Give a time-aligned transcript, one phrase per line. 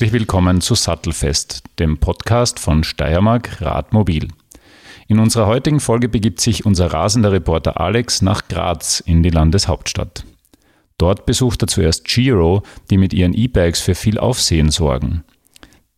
[0.00, 4.28] Herzlich willkommen zu Sattelfest, dem Podcast von Steiermark Radmobil.
[5.08, 10.24] In unserer heutigen Folge begibt sich unser rasender Reporter Alex nach Graz in die Landeshauptstadt.
[10.96, 15.22] Dort besucht er zuerst Giro, die mit ihren E-Bikes für viel Aufsehen sorgen.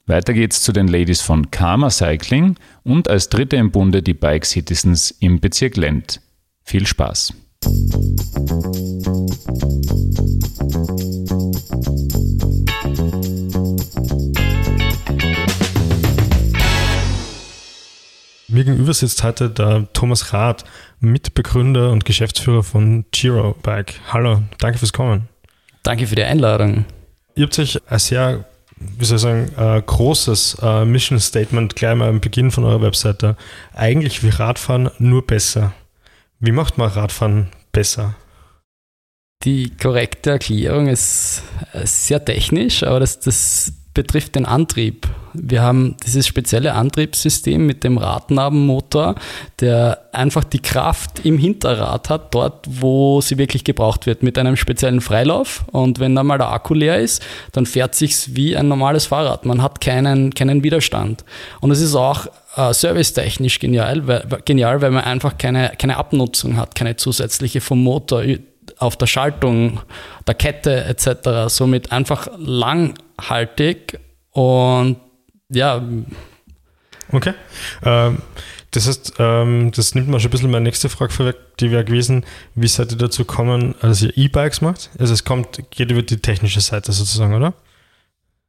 [0.06, 4.46] Weiter geht's zu den Ladies von Karma Cycling und als dritte im Bunde die Bike
[4.46, 6.20] Citizens im Bezirk Lent.
[6.64, 7.34] Viel Spaß!
[18.52, 20.64] Mir gegenüber sitzt heute der Thomas Rath,
[21.00, 23.94] Mitbegründer und Geschäftsführer von Giro Bike.
[24.12, 25.26] Hallo, danke fürs Kommen.
[25.82, 26.84] Danke für die Einladung.
[27.34, 28.44] Ihr habt euch ein sehr,
[28.76, 32.82] wie soll ich sagen, äh, großes äh, Mission Statement gleich mal am Beginn von eurer
[32.82, 33.38] Webseite.
[33.72, 35.72] Eigentlich wie Radfahren, nur besser.
[36.38, 38.16] Wie macht man Radfahren besser?
[39.44, 45.06] Die korrekte Erklärung ist äh, sehr technisch, aber das, das betrifft den Antrieb.
[45.34, 49.14] Wir haben dieses spezielle Antriebssystem mit dem Radnabenmotor,
[49.60, 54.56] der einfach die Kraft im Hinterrad hat, dort, wo sie wirklich gebraucht wird, mit einem
[54.56, 55.64] speziellen Freilauf.
[55.72, 59.46] Und wenn dann mal der Akku leer ist, dann fährt sich's wie ein normales Fahrrad.
[59.46, 61.24] Man hat keinen, keinen Widerstand.
[61.60, 66.56] Und es ist auch äh, servicetechnisch genial, weil, genial, weil man einfach keine, keine Abnutzung
[66.58, 68.22] hat, keine zusätzliche vom Motor
[68.82, 69.80] auf der Schaltung,
[70.26, 71.48] der Kette etc.
[71.48, 73.98] Somit einfach langhaltig
[74.30, 74.96] und
[75.48, 75.82] ja.
[77.10, 77.34] Okay.
[77.84, 78.18] Ähm,
[78.72, 81.84] das heißt, ähm, das nimmt mir schon ein bisschen meine nächste Frage vorweg, die wäre
[81.84, 82.24] gewesen,
[82.54, 84.90] wie seid ihr dazu gekommen, dass ihr E-Bikes macht?
[84.98, 87.52] Also es kommt, geht über die technische Seite sozusagen, oder?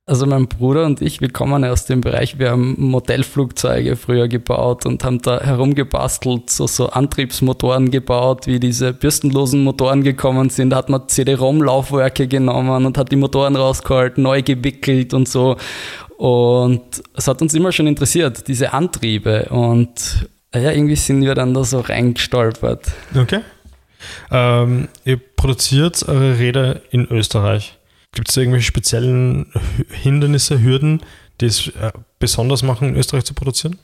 [0.06, 4.86] Also mein Bruder und ich, wir kommen aus dem Bereich, wir haben Modellflugzeuge früher gebaut
[4.86, 10.72] und haben da herumgebastelt, so, so Antriebsmotoren gebaut, wie diese bürstenlosen Motoren gekommen sind.
[10.72, 15.56] Da hat man CD-ROM-Laufwerke genommen und hat die Motoren rausgehalten, neu gewickelt und so.
[16.18, 16.82] Und
[17.16, 19.48] es hat uns immer schon interessiert, diese Antriebe.
[19.52, 22.92] Und ja, irgendwie sind wir dann da so reingestolpert.
[23.16, 23.40] Okay.
[24.32, 27.78] Ähm, ihr produziert eure Räder in Österreich.
[28.14, 29.48] Gibt es da irgendwelche speziellen
[29.90, 31.02] Hindernisse, Hürden,
[31.42, 33.80] die es äh, besonders machen, in Österreich zu produzieren?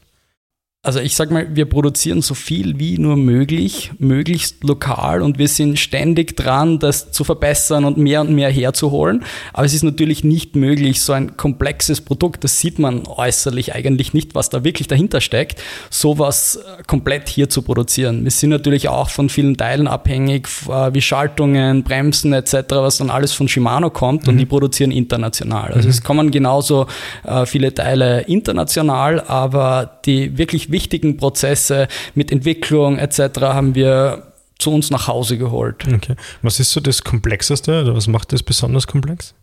[0.81, 5.49] Also ich sag mal, wir produzieren so viel wie nur möglich, möglichst lokal und wir
[5.49, 9.25] sind ständig dran, das zu verbessern und mehr und mehr herzuholen.
[9.51, 14.13] Aber es ist natürlich nicht möglich, so ein komplexes Produkt, das sieht man äußerlich eigentlich
[14.13, 18.23] nicht, was da wirklich dahinter steckt, sowas äh, komplett hier zu produzieren.
[18.23, 23.09] Wir sind natürlich auch von vielen Teilen abhängig, äh, wie Schaltungen, Bremsen etc., was dann
[23.09, 24.29] alles von Shimano kommt mhm.
[24.29, 25.73] und die produzieren international.
[25.73, 25.91] Also mhm.
[25.91, 26.87] es kommen genauso
[27.25, 33.41] äh, viele Teile international, aber die wirklich wichtigen Prozesse mit Entwicklung etc.
[33.41, 35.87] haben wir zu uns nach Hause geholt.
[35.91, 36.15] Okay.
[36.41, 39.33] Was ist so das Komplexeste oder was macht das besonders komplex?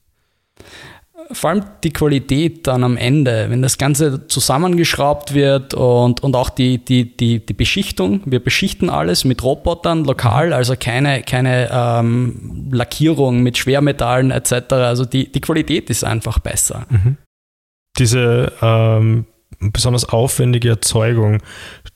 [1.32, 6.50] Vor allem die Qualität dann am Ende, wenn das Ganze zusammengeschraubt wird und, und auch
[6.50, 8.20] die, die, die, die Beschichtung.
[8.26, 14.72] Wir beschichten alles mit Robotern lokal, also keine, keine ähm, Lackierung mit Schwermetallen etc.
[14.72, 16.86] Also die, die Qualität ist einfach besser.
[16.90, 17.16] Mhm.
[17.98, 19.24] Diese ähm,
[19.58, 21.42] besonders aufwendige Erzeugung,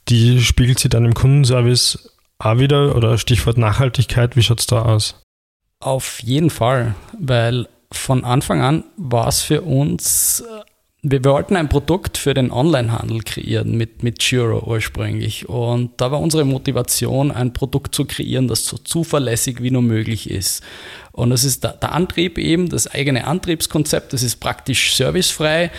[0.09, 4.83] die spiegelt sich dann im Kundenservice auch wieder oder Stichwort Nachhaltigkeit, wie schaut es da
[4.83, 5.23] aus?
[5.81, 10.63] Auf jeden Fall, weil von Anfang an war es für uns, äh,
[11.03, 15.49] wir wollten ein Produkt für den Onlinehandel kreieren mit, mit Giro ursprünglich.
[15.49, 20.29] Und da war unsere Motivation, ein Produkt zu kreieren, das so zuverlässig wie nur möglich
[20.29, 20.63] ist.
[21.13, 25.71] Und das ist der, der Antrieb eben, das eigene Antriebskonzept, das ist praktisch servicefrei.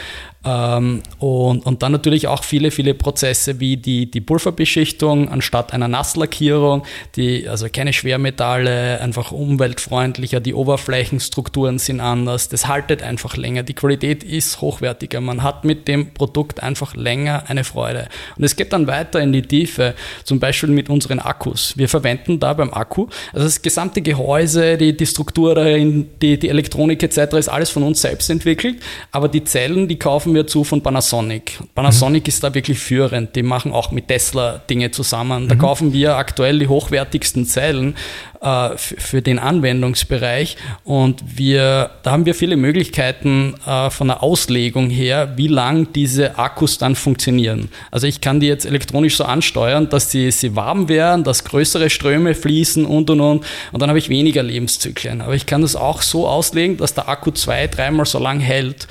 [0.44, 5.88] Ähm, und, und dann natürlich auch viele, viele Prozesse wie die, die Pulverbeschichtung anstatt einer
[5.88, 6.84] Nasslackierung,
[7.16, 13.76] die, also keine Schwermetalle, einfach umweltfreundlicher, die Oberflächenstrukturen sind anders, das haltet einfach länger, die
[13.76, 18.08] Qualität ist hochwertiger, man hat mit dem Produkt einfach länger eine Freude.
[18.36, 21.78] Und es geht dann weiter in die Tiefe, zum Beispiel mit unseren Akkus.
[21.78, 26.50] Wir verwenden da beim Akku, also das gesamte Gehäuse, die, die Struktur darin, die, die
[26.50, 27.36] Elektronik etc.
[27.36, 28.78] ist alles von uns selbst entwickelt,
[29.12, 31.60] aber die Zellen, die kaufen kaufen wir zu von Panasonic.
[31.76, 32.30] Panasonic mhm.
[32.30, 33.36] ist da wirklich führend.
[33.36, 35.50] Die machen auch mit Tesla Dinge zusammen.
[35.50, 35.60] Da mhm.
[35.60, 37.96] kaufen wir aktuell die hochwertigsten Zellen
[38.42, 44.90] äh, für den Anwendungsbereich und wir, da haben wir viele Möglichkeiten äh, von der Auslegung
[44.90, 47.70] her, wie lang diese Akkus dann funktionieren.
[47.92, 51.90] Also ich kann die jetzt elektronisch so ansteuern, dass sie, sie warm werden, dass größere
[51.90, 55.22] Ströme fließen und und und und dann habe ich weniger Lebenszyklen.
[55.22, 58.88] Aber ich kann das auch so auslegen, dass der Akku zwei, dreimal so lang hält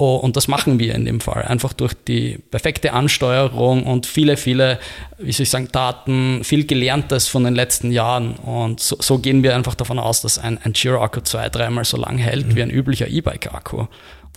[0.00, 1.42] Oh, und das machen wir in dem Fall.
[1.42, 4.78] Einfach durch die perfekte Ansteuerung und viele, viele,
[5.18, 8.36] wie soll ich sagen, Daten, viel Gelerntes von den letzten Jahren.
[8.36, 11.96] Und so, so gehen wir einfach davon aus, dass ein, ein Giro-Akku zwei, dreimal so
[11.96, 12.54] lang hält mhm.
[12.54, 13.86] wie ein üblicher E-Bike-Akku.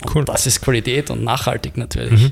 [0.07, 0.21] Cool.
[0.21, 2.21] Und das ist Qualität und nachhaltig natürlich.
[2.21, 2.31] Mhm.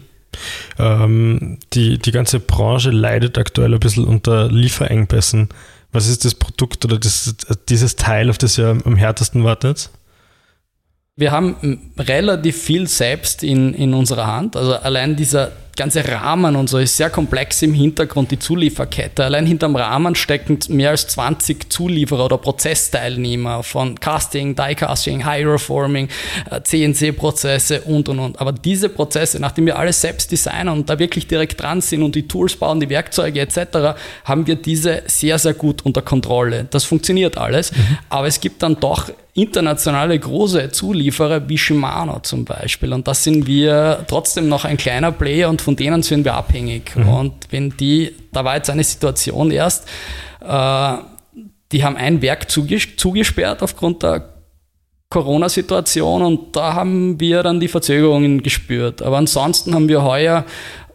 [0.79, 5.49] Ähm, die, die ganze Branche leidet aktuell ein bisschen unter Lieferengpässen.
[5.91, 7.35] Was ist das Produkt oder das,
[7.67, 9.91] dieses Teil, auf das ihr am härtesten wartet?
[11.19, 14.56] Wir haben relativ viel selbst in, in unserer Hand.
[14.56, 19.23] Also allein dieser ganze Rahmen und so ist sehr komplex im Hintergrund, die Zulieferkette.
[19.23, 26.09] Allein hinterm Rahmen stecken mehr als 20 Zulieferer oder Prozessteilnehmer von Casting, Die-Casting, Hydroforming,
[26.63, 28.41] CNC-Prozesse und und und.
[28.41, 32.13] Aber diese Prozesse, nachdem wir alles selbst designen und da wirklich direkt dran sind und
[32.13, 36.67] die Tools bauen, die Werkzeuge etc., haben wir diese sehr, sehr gut unter Kontrolle.
[36.69, 37.71] Das funktioniert alles.
[37.71, 37.97] Mhm.
[38.09, 42.91] Aber es gibt dann doch internationale große Zulieferer wie Shimano zum Beispiel.
[42.93, 46.95] Und da sind wir trotzdem noch ein kleiner Player und von denen sind wir abhängig.
[46.95, 47.10] Mhm.
[47.10, 49.88] Und wenn die, da war jetzt eine Situation erst,
[50.42, 50.94] äh,
[51.71, 54.33] die haben ein Werk zugesperrt aufgrund der
[55.12, 59.04] Corona-Situation und da haben wir dann die Verzögerungen gespürt.
[59.04, 60.44] Aber ansonsten haben wir heuer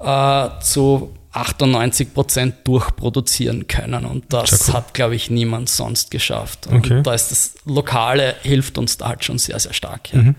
[0.01, 4.05] äh, zu 98 Prozent durchproduzieren können.
[4.05, 4.75] Und das cool.
[4.75, 6.67] hat, glaube ich, niemand sonst geschafft.
[6.67, 7.03] Und okay.
[7.03, 10.13] da ist das Lokale, hilft uns da halt schon sehr, sehr stark.
[10.13, 10.23] Ja.
[10.23, 10.35] Mhm.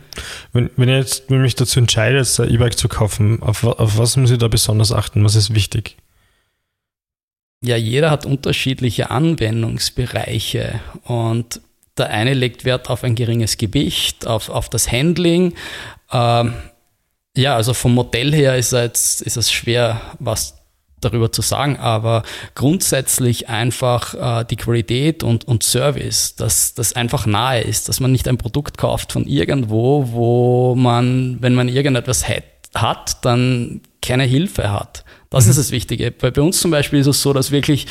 [0.54, 4.16] Wenn, wenn ihr jetzt wenn mich dazu entscheidet, ein E-Bike zu kaufen, auf, auf was
[4.16, 5.24] muss ich da besonders achten?
[5.24, 5.98] Was ist wichtig?
[7.62, 11.62] Ja, jeder hat unterschiedliche Anwendungsbereiche und
[11.98, 15.54] der eine legt Wert auf ein geringes Gewicht, auf, auf das Handling.
[16.12, 16.54] Ähm,
[17.36, 20.65] ja, also vom Modell her ist es, ist es schwer, was
[21.02, 22.24] darüber zu sagen, aber
[22.56, 28.12] grundsätzlich einfach äh, die Qualität und, und Service, dass das einfach nahe ist, dass man
[28.12, 32.44] nicht ein Produkt kauft von irgendwo, wo man, wenn man irgendetwas hat,
[32.74, 35.04] hat dann keine Hilfe hat.
[35.30, 35.52] Das mhm.
[35.52, 36.14] ist das Wichtige.
[36.20, 37.88] Weil bei uns zum Beispiel ist es so, dass wirklich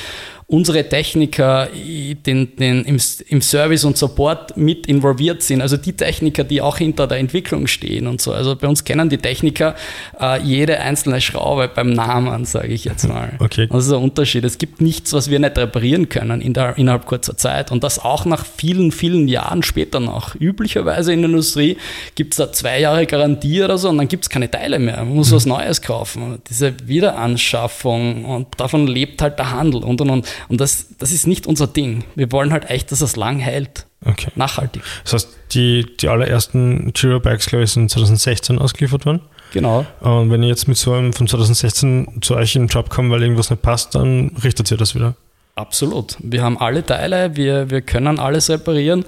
[0.46, 2.98] unsere Techniker den, den, im,
[3.28, 5.62] im Service und Support mit involviert sind.
[5.62, 8.32] Also die Techniker, die auch hinter der Entwicklung stehen und so.
[8.32, 9.74] Also bei uns kennen die Techniker
[10.20, 13.32] äh, jede einzelne Schraube beim Namen, sage ich jetzt mal.
[13.44, 13.68] Okay.
[13.70, 14.42] Das ist ein Unterschied.
[14.44, 17.70] Es gibt nichts, was wir nicht reparieren können in der, innerhalb kurzer Zeit.
[17.70, 20.34] Und das auch nach vielen, vielen Jahren später noch.
[20.34, 21.76] Üblicherweise in der Industrie
[22.14, 24.96] gibt es da zwei Jahre Garantie oder so und dann gibt es keine Teile mehr.
[24.98, 25.36] Man muss mhm.
[25.36, 26.40] was Neues kaufen.
[26.48, 30.26] Diese Wiederanschaffung und davon lebt halt der Handel und und und.
[30.48, 32.04] Und das, das ist nicht unser Ding.
[32.14, 33.86] Wir wollen halt echt, dass es lang hält.
[34.04, 34.30] Okay.
[34.34, 34.82] Nachhaltig.
[35.04, 39.20] Das heißt, die, die allerersten Giro Bikes, glaube ich, sind 2016 ausgeliefert worden.
[39.52, 39.86] Genau.
[40.00, 43.10] Und wenn ihr jetzt mit so einem von 2016 zu euch in den Job kommt,
[43.10, 45.14] weil irgendwas nicht passt, dann richtet ihr das wieder.
[45.54, 46.16] Absolut.
[46.18, 49.04] Wir haben alle Teile, wir, wir können alles reparieren.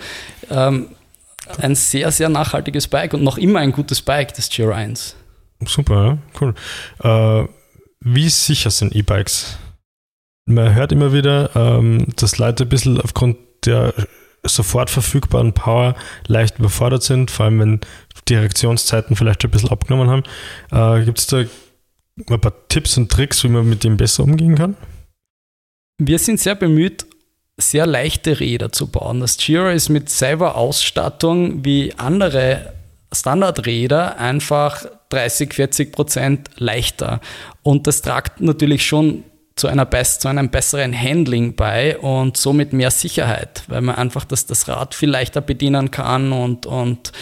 [0.51, 0.87] Ähm,
[1.59, 5.17] ein sehr, sehr nachhaltiges Bike und noch immer ein gutes Bike, das Giro 1.
[5.65, 6.55] Super, ja, cool.
[7.03, 7.49] Äh,
[8.01, 9.59] wie sicher sind E-Bikes?
[10.47, 13.93] Man hört immer wieder, ähm, dass Leute ein bisschen aufgrund der
[14.45, 15.97] sofort verfügbaren Power
[16.29, 17.81] leicht überfordert sind, vor allem wenn
[18.29, 20.23] die Reaktionszeiten vielleicht ein bisschen abgenommen haben.
[20.71, 24.55] Äh, Gibt es da ein paar Tipps und Tricks, wie man mit dem besser umgehen
[24.55, 24.77] kann?
[25.99, 27.07] Wir sind sehr bemüht,
[27.57, 29.21] sehr leichte Räder zu bauen.
[29.21, 32.73] Das Giro ist mit selber Ausstattung wie andere
[33.13, 37.21] Standardräder einfach 30, 40 Prozent leichter.
[37.63, 39.25] Und das tragt natürlich schon
[39.57, 44.47] zu, einer zu einem besseren Handling bei und somit mehr Sicherheit, weil man einfach das,
[44.47, 47.13] das Rad viel leichter bedienen kann und, und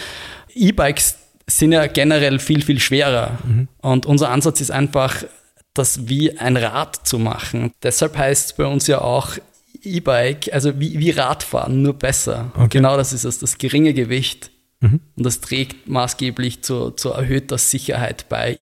[0.53, 3.37] E-Bikes sind ja generell viel, viel schwerer.
[3.45, 3.67] Mhm.
[3.81, 5.23] Und unser Ansatz ist einfach,
[5.73, 7.71] das wie ein Rad zu machen.
[7.83, 9.37] Deshalb heißt es bei uns ja auch
[9.83, 12.51] E-Bike, also wie, wie Radfahren, nur besser.
[12.55, 12.67] Okay.
[12.71, 14.51] Genau das ist es, das geringe Gewicht.
[14.81, 14.99] Mhm.
[15.15, 18.57] Und das trägt maßgeblich zu, zu erhöhter Sicherheit bei.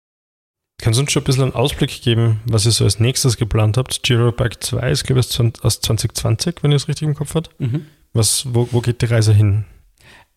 [0.84, 3.78] Kannst du uns schon ein bisschen einen Ausblick geben, was ihr so als nächstes geplant
[3.78, 4.04] habt?
[4.04, 5.28] Giro Bike 2 ist, glaube ich,
[5.64, 7.58] aus 2020, wenn ihr es richtig im Kopf habt.
[7.58, 7.86] Mhm.
[8.12, 9.64] Was, wo, wo geht die Reise hin?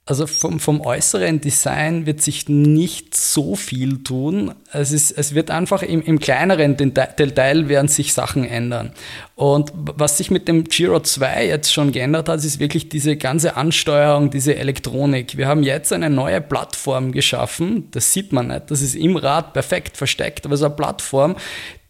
[0.08, 4.54] Also vom, vom äußeren Design wird sich nicht so viel tun.
[4.70, 8.92] Es, ist, es wird einfach im, im kleineren Detail werden sich Sachen ändern.
[9.34, 13.56] Und was sich mit dem Giro 2 jetzt schon geändert hat, ist wirklich diese ganze
[13.56, 15.36] Ansteuerung, diese Elektronik.
[15.36, 17.88] Wir haben jetzt eine neue Plattform geschaffen.
[17.90, 18.70] Das sieht man nicht.
[18.70, 20.46] Das ist im Rad perfekt versteckt.
[20.46, 21.34] Aber so eine Plattform,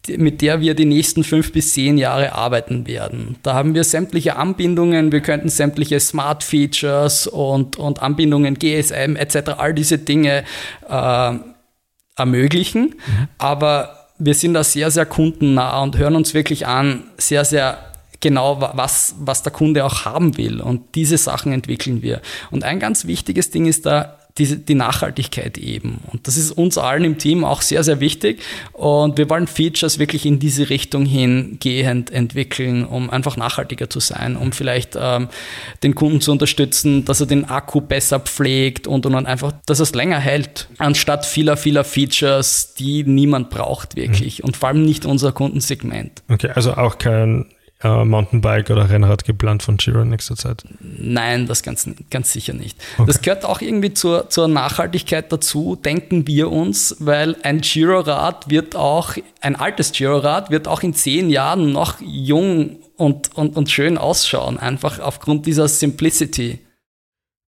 [0.09, 3.37] mit der wir die nächsten fünf bis zehn Jahre arbeiten werden.
[3.43, 9.51] Da haben wir sämtliche Anbindungen, wir könnten sämtliche Smart Features und, und Anbindungen, GSM etc.,
[9.59, 10.45] all diese Dinge
[10.89, 11.33] äh,
[12.17, 12.83] ermöglichen.
[12.83, 13.29] Mhm.
[13.39, 17.79] Aber wir sind da sehr, sehr kundennah und hören uns wirklich an, sehr, sehr
[18.21, 20.61] genau, was, was der Kunde auch haben will.
[20.61, 22.21] Und diese Sachen entwickeln wir.
[22.51, 26.01] Und ein ganz wichtiges Ding ist da die, die Nachhaltigkeit eben.
[26.13, 28.43] Und das ist uns allen im Team auch sehr, sehr wichtig.
[28.73, 34.37] Und wir wollen Features wirklich in diese Richtung hingehend entwickeln, um einfach nachhaltiger zu sein,
[34.37, 35.29] um vielleicht ähm,
[35.83, 39.81] den Kunden zu unterstützen, dass er den Akku besser pflegt und, und, und einfach, dass
[39.81, 44.41] es länger hält, anstatt vieler, vieler Features, die niemand braucht wirklich.
[44.41, 44.47] Mhm.
[44.47, 46.23] Und vor allem nicht unser Kundensegment.
[46.29, 47.47] Okay, also auch kein
[47.83, 50.65] äh, Mountainbike oder Rennrad geplant von Giro in nächster Zeit?
[50.81, 52.79] Nein, das ganz, ganz sicher nicht.
[52.97, 53.07] Okay.
[53.07, 58.77] Das gehört auch irgendwie zur, zur Nachhaltigkeit dazu, denken wir uns, weil ein Giro-Rad wird
[58.77, 63.99] auch, ein altes Giro-Rad wird auch in zehn Jahren noch jung und, und, und schön
[63.99, 66.61] ausschauen, einfach aufgrund dieser Simplicity.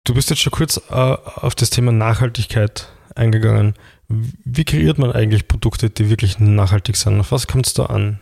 [0.05, 3.75] Du bist jetzt schon kurz äh, auf das Thema Nachhaltigkeit eingegangen.
[4.09, 7.21] Wie kreiert man eigentlich Produkte, die wirklich nachhaltig sind?
[7.21, 8.21] Auf was kommt es da an?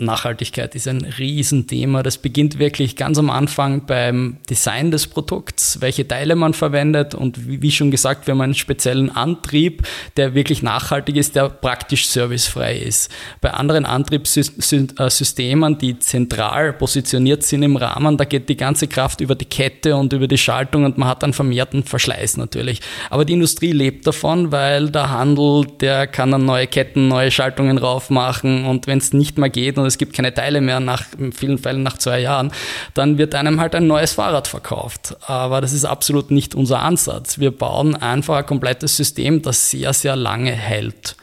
[0.00, 2.02] Nachhaltigkeit ist ein Riesenthema.
[2.02, 7.46] Das beginnt wirklich ganz am Anfang beim Design des Produkts, welche Teile man verwendet und
[7.46, 9.86] wie schon gesagt, wir haben einen speziellen Antrieb,
[10.16, 13.08] der wirklich nachhaltig ist, der praktisch servicefrei ist.
[13.40, 19.36] Bei anderen Antriebssystemen, die zentral positioniert sind im Rahmen, da geht die ganze Kraft über
[19.36, 22.80] die Kette und über die Schaltung und man hat einen vermehrten Verschleiß natürlich.
[23.10, 27.78] Aber die Industrie lebt davon, weil der Handel, der kann dann neue Ketten, neue Schaltungen
[27.78, 31.32] raufmachen und wenn es nicht mehr geht und es gibt keine Teile mehr nach, in
[31.32, 32.50] vielen Fällen nach zwei Jahren,
[32.94, 35.16] dann wird einem halt ein neues Fahrrad verkauft.
[35.26, 37.38] Aber das ist absolut nicht unser Ansatz.
[37.38, 41.16] Wir bauen einfach ein komplettes System, das sehr, sehr lange hält.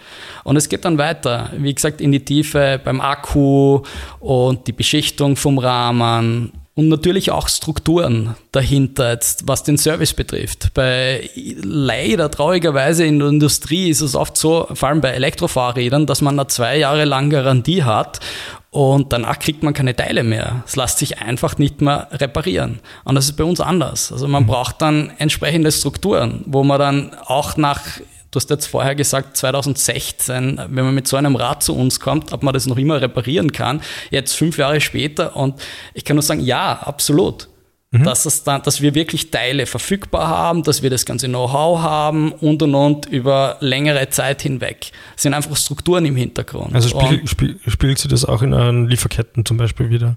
[0.44, 3.82] Und es geht dann weiter, wie gesagt, in die Tiefe beim Akku
[4.20, 10.74] und die Beschichtung vom Rahmen, und natürlich auch Strukturen dahinter, jetzt, was den Service betrifft.
[10.74, 16.22] Bei leider traurigerweise in der Industrie ist es oft so, vor allem bei Elektrofahrrädern, dass
[16.22, 18.22] man eine zwei Jahre lang Garantie hat
[18.70, 20.64] und danach kriegt man keine Teile mehr.
[20.66, 22.80] Es lässt sich einfach nicht mehr reparieren.
[23.04, 24.14] Und das ist bei uns anders.
[24.14, 24.48] Also man mhm.
[24.48, 27.82] braucht dann entsprechende Strukturen, wo man dann auch nach
[28.32, 32.32] Du hast jetzt vorher gesagt, 2016, wenn man mit so einem Rad zu uns kommt,
[32.32, 33.82] ob man das noch immer reparieren kann.
[34.10, 35.62] Jetzt fünf Jahre später und
[35.94, 37.50] ich kann nur sagen, ja, absolut.
[37.94, 38.06] Mhm.
[38.06, 42.32] Dass, es dann, dass wir wirklich Teile verfügbar haben, dass wir das ganze Know-how haben
[42.32, 44.94] und und und über längere Zeit hinweg.
[45.18, 46.74] Es sind einfach Strukturen im Hintergrund.
[46.74, 50.16] Also spiel, spiel, spielt sie das auch in euren Lieferketten zum Beispiel wieder?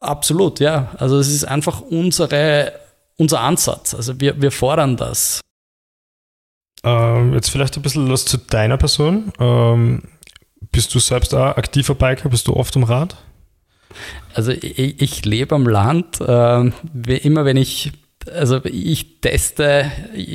[0.00, 0.92] Absolut, ja.
[0.98, 2.74] Also es ist einfach unsere,
[3.16, 3.94] unser Ansatz.
[3.94, 5.40] Also wir, wir fordern das.
[6.86, 9.32] Ähm, jetzt vielleicht ein bisschen was zu deiner Person.
[9.40, 10.02] Ähm,
[10.70, 12.28] bist du selbst ein aktiver Biker?
[12.28, 13.16] Bist du oft am Rad?
[14.34, 16.20] Also ich, ich lebe am Land.
[16.20, 16.70] Äh,
[17.18, 17.92] immer wenn ich
[18.34, 19.90] also ich teste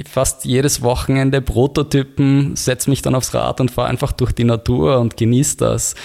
[0.10, 5.00] fast jedes Wochenende Prototypen, setze mich dann aufs Rad und fahre einfach durch die Natur
[5.00, 5.96] und genieße das.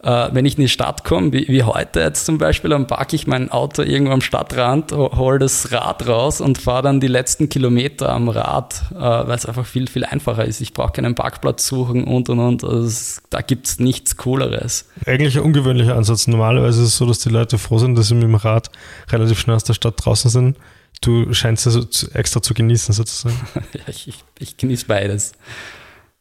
[0.00, 3.16] Äh, wenn ich in die Stadt komme, wie, wie, heute jetzt zum Beispiel, dann parke
[3.16, 7.48] ich mein Auto irgendwo am Stadtrand, hole das Rad raus und fahre dann die letzten
[7.48, 10.60] Kilometer am Rad, äh, weil es einfach viel, viel einfacher ist.
[10.60, 12.62] Ich brauche keinen Parkplatz suchen und und und.
[12.62, 14.88] Also es, da gibt es nichts Cooleres.
[15.04, 16.28] Eigentlich ein ungewöhnlicher Ansatz.
[16.28, 18.70] Normalerweise ist es so, dass die Leute froh sind, dass sie mit dem Rad
[19.10, 20.56] relativ schnell aus der Stadt draußen sind.
[21.00, 23.36] Du scheinst es extra zu genießen, sozusagen.
[23.72, 25.32] ja, ich, ich genieße beides.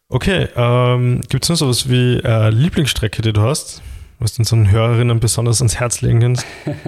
[0.10, 3.82] Okay, ähm, gibt es noch sowas wie äh, Lieblingsstrecke, die du hast,
[4.20, 6.46] was du unseren Hörerinnen besonders ans Herz legen kannst?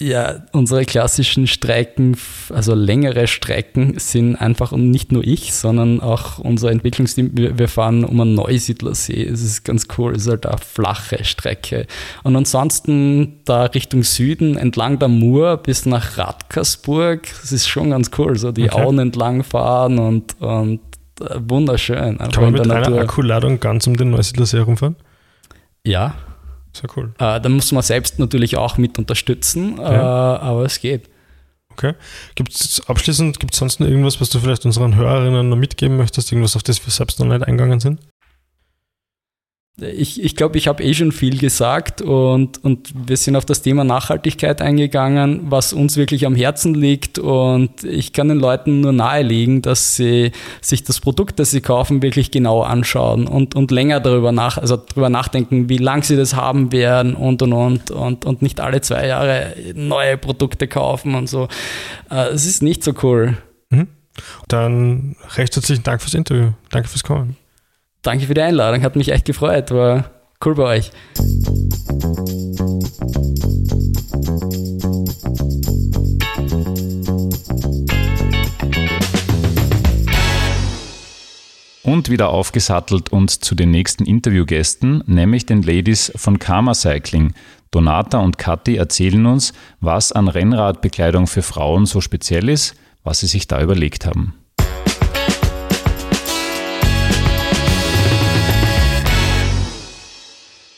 [0.00, 2.16] Ja, unsere klassischen Strecken,
[2.50, 7.32] also längere Strecken, sind einfach und nicht nur ich, sondern auch unser Entwicklungsteam.
[7.34, 9.24] Wir, wir fahren um einen Neusiedlersee.
[9.24, 10.14] Es ist ganz cool.
[10.14, 11.86] Es ist halt eine flache Strecke.
[12.22, 17.22] Und ansonsten da Richtung Süden, entlang der Mur bis nach Radkersburg.
[17.40, 18.38] Das ist schon ganz cool.
[18.38, 18.80] So die okay.
[18.80, 20.80] Auen entlang fahren und, und
[21.20, 22.18] wunderschön.
[22.18, 24.96] Kann man mit einer Akkuladung ganz um den Neusiedlersee herumfahren?
[25.84, 26.14] Ja.
[26.72, 27.12] Sehr cool.
[27.18, 30.36] Äh, da muss man selbst natürlich auch mit unterstützen, ja.
[30.36, 31.08] äh, aber es geht.
[31.70, 31.94] Okay.
[32.34, 36.32] Gibt's abschließend, gibt es sonst noch irgendwas, was du vielleicht unseren Hörerinnen noch mitgeben möchtest?
[36.32, 38.00] Irgendwas, auf das wir selbst noch nicht eingegangen sind?
[39.80, 43.62] Ich, ich glaube, ich habe eh schon viel gesagt und, und wir sind auf das
[43.62, 47.20] Thema Nachhaltigkeit eingegangen, was uns wirklich am Herzen liegt.
[47.20, 52.02] Und ich kann den Leuten nur nahelegen, dass sie sich das Produkt, das sie kaufen,
[52.02, 56.34] wirklich genau anschauen und, und länger darüber nach, also darüber nachdenken, wie lang sie das
[56.34, 61.28] haben werden und und und und, und nicht alle zwei Jahre neue Produkte kaufen und
[61.28, 61.46] so.
[62.10, 63.38] Äh, es ist nicht so cool.
[63.70, 63.86] Mhm.
[64.48, 66.50] Dann recht herzlichen Dank fürs Interview.
[66.70, 67.36] Danke fürs Kommen.
[68.02, 70.10] Danke für die Einladung, hat mich echt gefreut, war
[70.44, 70.90] cool bei euch.
[81.82, 87.32] Und wieder aufgesattelt uns zu den nächsten Interviewgästen, nämlich den Ladies von Karma Cycling.
[87.70, 92.74] Donata und Kathi erzählen uns, was an Rennradbekleidung für Frauen so speziell ist,
[93.04, 94.37] was sie sich da überlegt haben.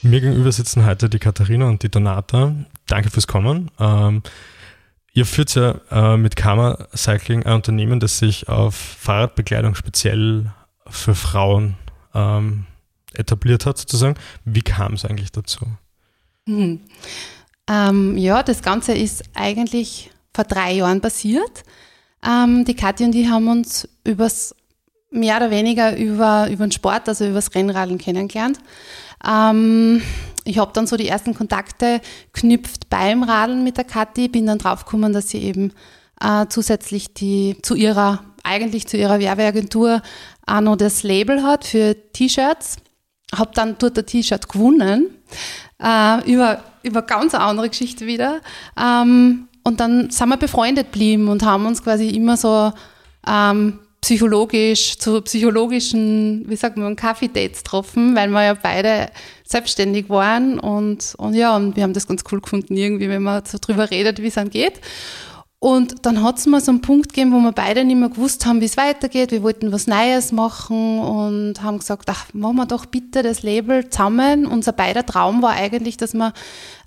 [0.03, 2.55] Mir gegenüber sitzen heute die Katharina und die Donata.
[2.87, 3.71] Danke fürs Kommen.
[3.79, 4.23] Ähm,
[5.13, 10.53] ihr führt ja äh, mit Karma Cycling ein Unternehmen, das sich auf Fahrradbekleidung speziell
[10.87, 11.77] für Frauen
[12.15, 12.65] ähm,
[13.13, 14.15] etabliert hat, sozusagen.
[14.47, 15.67] Wie kam es eigentlich dazu?
[16.47, 16.81] Hm.
[17.69, 21.63] Ähm, ja, das Ganze ist eigentlich vor drei Jahren passiert.
[22.27, 24.55] Ähm, die Kathi und ich haben uns übers
[25.11, 28.59] mehr oder weniger über, über den Sport, also über das Rennradeln kennengelernt.
[29.27, 30.03] Ähm,
[30.45, 32.01] ich habe dann so die ersten Kontakte
[32.33, 35.73] knüpft beim Radeln mit der Kathi, bin dann draufgekommen, dass sie eben
[36.21, 40.03] äh, zusätzlich die zu ihrer, eigentlich zu ihrer Werbeagentur
[40.47, 42.77] auch noch das Label hat für T-Shirts.
[43.35, 45.07] Habe dann dort ein T-Shirt gewonnen,
[45.81, 48.41] äh, über, über ganz eine andere Geschichte wieder.
[48.77, 52.73] Ähm, und dann sind wir befreundet geblieben und haben uns quasi immer so
[53.27, 59.11] ähm, psychologisch, zu psychologischen, wie sagt man, Kaffee-Dates getroffen, weil wir ja beide
[59.45, 63.45] selbstständig waren und, und ja, und wir haben das ganz cool gefunden, irgendwie, wenn man
[63.45, 64.81] so drüber redet, wie es dann geht.
[65.63, 68.47] Und dann hat es mal so einen Punkt gegeben, wo wir beide nicht mehr gewusst
[68.47, 69.31] haben, wie es weitergeht.
[69.31, 73.91] Wir wollten was Neues machen und haben gesagt, ach, machen wir doch bitte das Label
[73.91, 74.47] zusammen.
[74.47, 76.33] Unser beider Traum war eigentlich, dass wir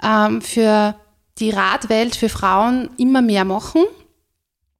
[0.01, 0.95] ähm, für
[1.37, 3.83] die Radwelt für Frauen immer mehr machen.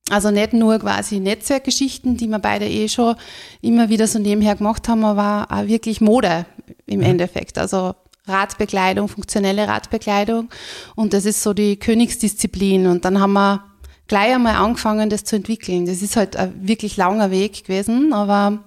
[0.09, 3.15] Also nicht nur quasi Netzwerkgeschichten, die wir beide eh schon
[3.61, 6.45] immer wieder so nebenher gemacht haben, aber auch wirklich Mode
[6.85, 7.05] im mhm.
[7.05, 7.57] Endeffekt.
[7.57, 7.95] Also
[8.27, 10.49] Radbekleidung, funktionelle Radbekleidung.
[10.95, 12.87] Und das ist so die Königsdisziplin.
[12.87, 13.63] Und dann haben wir
[14.07, 15.85] gleich einmal angefangen, das zu entwickeln.
[15.85, 18.59] Das ist halt ein wirklich langer Weg gewesen, aber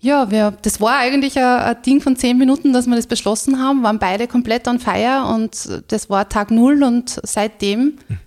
[0.00, 3.60] ja, wir, das war eigentlich ein, ein, Ding von zehn Minuten, dass wir das beschlossen
[3.60, 8.18] haben, waren beide komplett on fire und das war Tag Null und seitdem mhm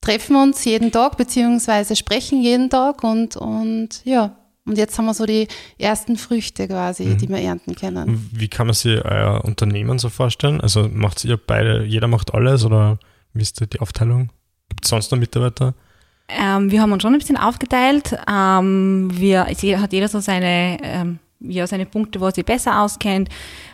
[0.00, 4.36] treffen uns jeden Tag, beziehungsweise sprechen jeden Tag und, und ja,
[4.66, 7.18] und jetzt haben wir so die ersten Früchte quasi, mhm.
[7.18, 8.30] die wir ernten können.
[8.32, 10.60] Wie kann man sich euer Unternehmen so vorstellen?
[10.60, 12.98] Also macht ihr beide, jeder macht alles oder
[13.32, 14.30] wie ist die Aufteilung?
[14.68, 15.74] Gibt es sonst noch Mitarbeiter?
[16.28, 18.16] Ähm, wir haben uns schon ein bisschen aufgeteilt.
[18.30, 23.28] Ähm, wir, hat jeder so seine ähm, ja, seine Punkte, wo er sich besser auskennt.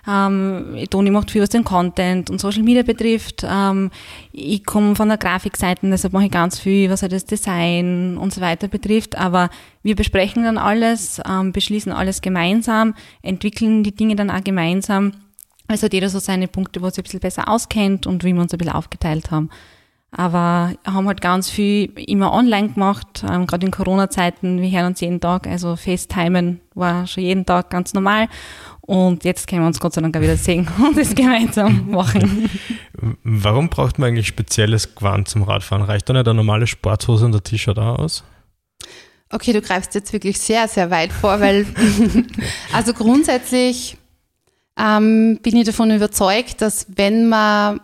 [0.09, 3.44] Ähm, Toni macht viel, was den Content und Social Media betrifft.
[3.48, 3.90] Ähm,
[4.33, 8.33] ich komme von der Grafikseite, deshalb mache ich ganz viel, was halt das Design und
[8.33, 9.18] so weiter betrifft.
[9.18, 9.50] Aber
[9.83, 15.12] wir besprechen dann alles, ähm, beschließen alles gemeinsam, entwickeln die Dinge dann auch gemeinsam.
[15.68, 18.33] Also hat jeder so seine Punkte, wo er sich ein bisschen besser auskennt und wie
[18.33, 19.50] wir uns ein bisschen aufgeteilt haben.
[20.10, 24.62] Aber haben halt ganz viel immer online gemacht, ähm, gerade in Corona-Zeiten.
[24.62, 28.28] Wir hören uns jeden Tag, also FaceTimen war schon jeden Tag ganz normal.
[28.80, 32.48] Und jetzt können wir uns Gott sei Dank auch wieder sehen und das gemeinsam machen.
[33.24, 35.82] Warum braucht man eigentlich spezielles Gewand zum Radfahren?
[35.82, 38.24] Reicht dann nicht eine normale Sporthose und ein T-Shirt auch aus?
[39.30, 41.66] Okay, du greifst jetzt wirklich sehr, sehr weit vor, weil
[42.72, 43.96] also grundsätzlich
[44.78, 47.80] ähm, bin ich davon überzeugt, dass wenn man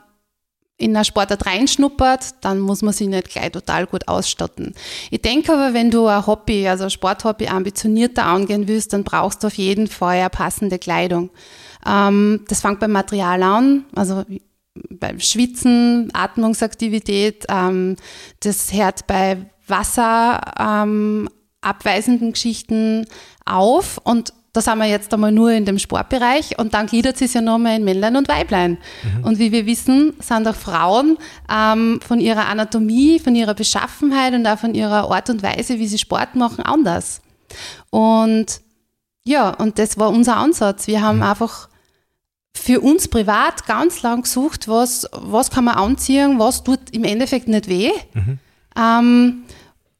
[0.82, 4.74] in einer Sportart reinschnuppert, dann muss man sich nicht gleich total gut ausstatten.
[5.10, 9.42] Ich denke aber, wenn du ein Hobby, also ein Sporthobby ambitionierter angehen willst, dann brauchst
[9.42, 11.30] du auf jeden Fall eine passende Kleidung.
[11.86, 14.24] Ähm, das fängt beim Material an, also
[14.90, 17.96] beim Schwitzen, Atmungsaktivität, ähm,
[18.40, 21.28] das hört bei Wasser ähm,
[21.60, 23.06] abweisenden Geschichten
[23.44, 27.32] auf und da sind wir jetzt einmal nur in dem Sportbereich und dann gliedert es
[27.32, 28.78] ja nochmal in Männlein und Weiblein.
[29.02, 29.24] Mhm.
[29.24, 31.16] Und wie wir wissen, sind auch Frauen
[31.50, 35.86] ähm, von ihrer Anatomie, von ihrer Beschaffenheit und auch von ihrer Art und Weise, wie
[35.86, 37.22] sie Sport machen, anders.
[37.88, 38.60] Und
[39.24, 40.86] ja, und das war unser Ansatz.
[40.86, 41.22] Wir haben mhm.
[41.22, 41.68] einfach
[42.54, 47.48] für uns privat ganz lang gesucht, was, was kann man anziehen, was tut im Endeffekt
[47.48, 47.90] nicht weh.
[48.12, 48.38] Mhm.
[48.76, 49.42] Ähm,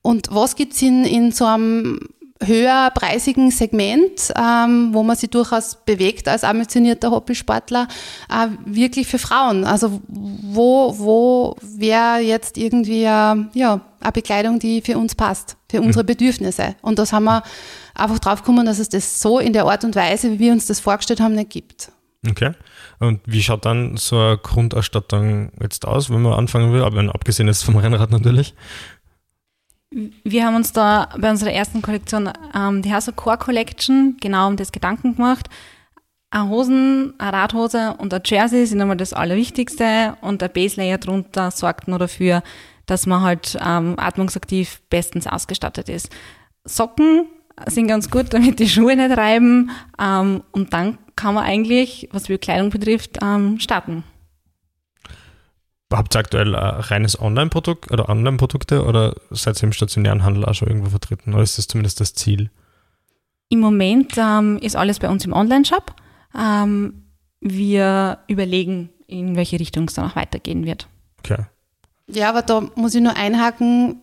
[0.03, 2.01] und was gibt es in, in so einem
[2.47, 7.89] höherpreisigen Segment, ähm, wo man sich durchaus bewegt als ambitionierter Hobbysportler,
[8.31, 9.65] äh, wirklich für Frauen.
[9.65, 13.07] Also wo, wo wäre jetzt irgendwie äh,
[13.55, 15.87] ja, eine Bekleidung, die für uns passt, für mhm.
[15.87, 16.75] unsere Bedürfnisse.
[16.83, 17.43] Und das haben wir
[17.95, 20.67] einfach drauf gekommen, dass es das so in der Art und Weise, wie wir uns
[20.67, 21.93] das vorgestellt haben, nicht gibt.
[22.29, 22.53] Okay.
[23.01, 27.49] Und wie schaut dann so eine Grundausstattung jetzt aus, wenn man anfangen will, aber abgesehen
[27.49, 28.55] ist vom Rennrad natürlich?
[30.25, 34.57] Wir haben uns da bei unserer ersten Kollektion, ähm, die House Core Collection, genau um
[34.57, 35.49] das Gedanken gemacht.
[36.31, 41.51] Eine Hosen, eine Radhose und ein Jersey sind einmal das Allerwichtigste und der Baselayer drunter
[41.51, 42.43] sorgt nur dafür,
[42.87, 46.09] dass man halt ähm, atmungsaktiv bestens ausgestattet ist.
[46.65, 47.27] Socken
[47.67, 52.29] sind ganz gut, damit die Schuhe nicht reiben ähm, und dann kann man eigentlich, was
[52.29, 54.05] Bekleidung betrifft, ähm, starten.
[55.93, 60.55] Habt ihr aktuell ein reines Online-Produkt oder Online-Produkte oder seid ihr im stationären Handel auch
[60.55, 61.35] schon irgendwo vertreten?
[61.35, 62.51] Oder ist das zumindest das Ziel?
[63.49, 65.95] Im Moment ähm, ist alles bei uns im Online-Shop.
[66.39, 67.05] Ähm,
[67.41, 70.89] wir überlegen, in welche Richtung es dann auch weitergehen wird.
[71.19, 71.45] Okay.
[72.09, 74.03] Ja, aber da muss ich nur einhaken.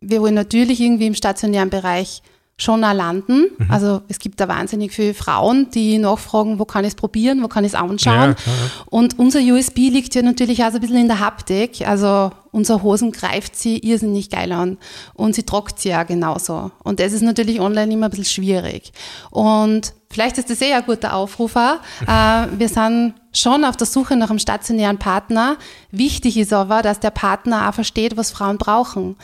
[0.00, 2.22] Wir wollen natürlich irgendwie im stationären Bereich
[2.58, 3.46] schon auch landen.
[3.56, 3.70] Mhm.
[3.70, 7.48] Also es gibt da wahnsinnig viele Frauen, die nachfragen, wo kann ich es probieren, wo
[7.48, 8.34] kann ich es anschauen.
[8.34, 8.52] Ja,
[8.86, 11.86] und unser USB liegt ja natürlich auch so ein bisschen in der Haptik.
[11.86, 14.76] Also unsere Hosen greift sie irrsinnig geil an
[15.14, 16.72] und sie trockt sie ja genauso.
[16.82, 18.92] Und das ist natürlich online immer ein bisschen schwierig.
[19.30, 21.78] Und vielleicht ist das eh ein guter Aufrufer.
[22.08, 25.58] äh, wir sind schon auf der Suche nach einem stationären Partner.
[25.92, 29.16] Wichtig ist aber, dass der Partner auch versteht, was Frauen brauchen.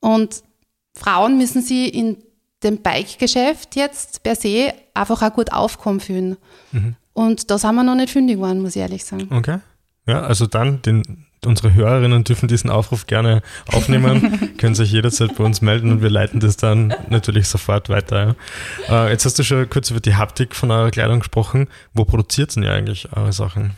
[0.00, 0.42] Und
[0.92, 2.16] Frauen müssen sie in
[2.62, 6.36] dem Bike-Geschäft jetzt per se einfach auch gut aufkommen fühlen.
[6.72, 6.96] Mhm.
[7.12, 9.28] Und da sind wir noch nicht fündig geworden, muss ich ehrlich sagen.
[9.30, 9.58] Okay.
[10.06, 13.42] Ja, also dann, den, unsere Hörerinnen dürfen diesen Aufruf gerne
[13.72, 18.36] aufnehmen, können sich jederzeit bei uns melden und wir leiten das dann natürlich sofort weiter.
[18.88, 19.06] Ja.
[19.06, 21.68] Äh, jetzt hast du schon kurz über die Haptik von eurer Kleidung gesprochen.
[21.94, 23.72] Wo produziert denn ihr eigentlich eure Sachen?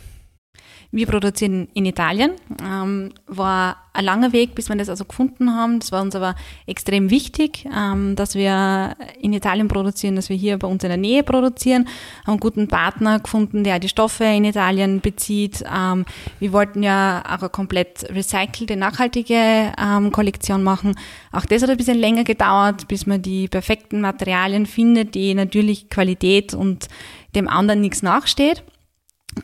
[0.93, 2.33] Wir produzieren in Italien.
[2.63, 5.79] Ähm, war ein langer Weg, bis wir das also gefunden haben.
[5.79, 6.35] Das war uns aber
[6.67, 10.97] extrem wichtig, ähm, dass wir in Italien produzieren, dass wir hier bei uns in der
[10.97, 11.87] Nähe produzieren.
[12.25, 15.63] Haben einen guten Partner gefunden, der die Stoffe in Italien bezieht.
[15.63, 16.05] Ähm,
[16.39, 20.93] wir wollten ja auch eine komplett recycelte, nachhaltige ähm, Kollektion machen.
[21.31, 25.89] Auch das hat ein bisschen länger gedauert, bis man die perfekten Materialien findet, die natürlich
[25.89, 26.87] Qualität und
[27.33, 28.63] dem anderen nichts nachsteht.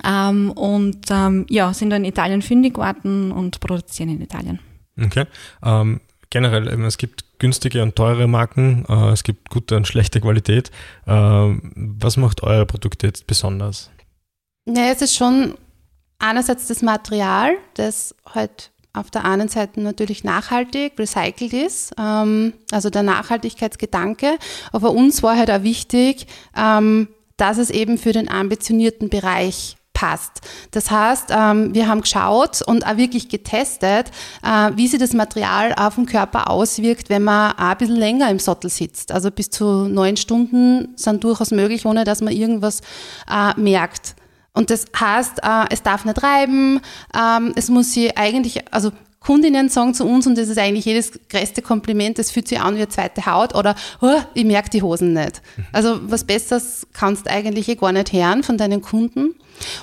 [0.03, 4.59] Ähm, und ähm, ja, sind dann in Italien fündig geworden und produzieren in Italien.
[5.01, 5.25] Okay.
[5.63, 10.71] Ähm, generell, es gibt günstige und teure Marken, äh, es gibt gute und schlechte Qualität.
[11.07, 13.89] Ähm, was macht eure Produkte jetzt besonders?
[14.65, 15.55] Ja, es ist schon
[16.19, 22.89] einerseits das Material, das halt auf der einen Seite natürlich nachhaltig, recycelt ist, ähm, also
[22.89, 24.37] der Nachhaltigkeitsgedanke.
[24.71, 27.07] Aber uns war halt auch wichtig, ähm,
[27.39, 30.41] dass es eben für den ambitionierten Bereich passt.
[30.71, 34.11] Das heißt, ähm, wir haben geschaut und auch wirklich getestet,
[34.43, 38.39] äh, wie sich das Material auf den Körper auswirkt, wenn man ein bisschen länger im
[38.39, 39.11] Sattel sitzt.
[39.11, 42.79] Also bis zu neun Stunden sind durchaus möglich, ohne dass man irgendwas
[43.29, 44.15] äh, merkt.
[44.53, 46.79] Und das heißt, äh, es darf nicht reiben,
[47.13, 51.11] ähm, es muss sie eigentlich, also Kundinnen sagen zu uns, und das ist eigentlich jedes
[51.29, 54.81] größte Kompliment, das fühlt sich an wie eine zweite Haut oder oh, ich merke die
[54.81, 55.41] Hosen nicht.
[55.57, 55.65] Mhm.
[55.73, 59.35] Also was Besseres kannst du eigentlich eh gar nicht hören von deinen Kunden.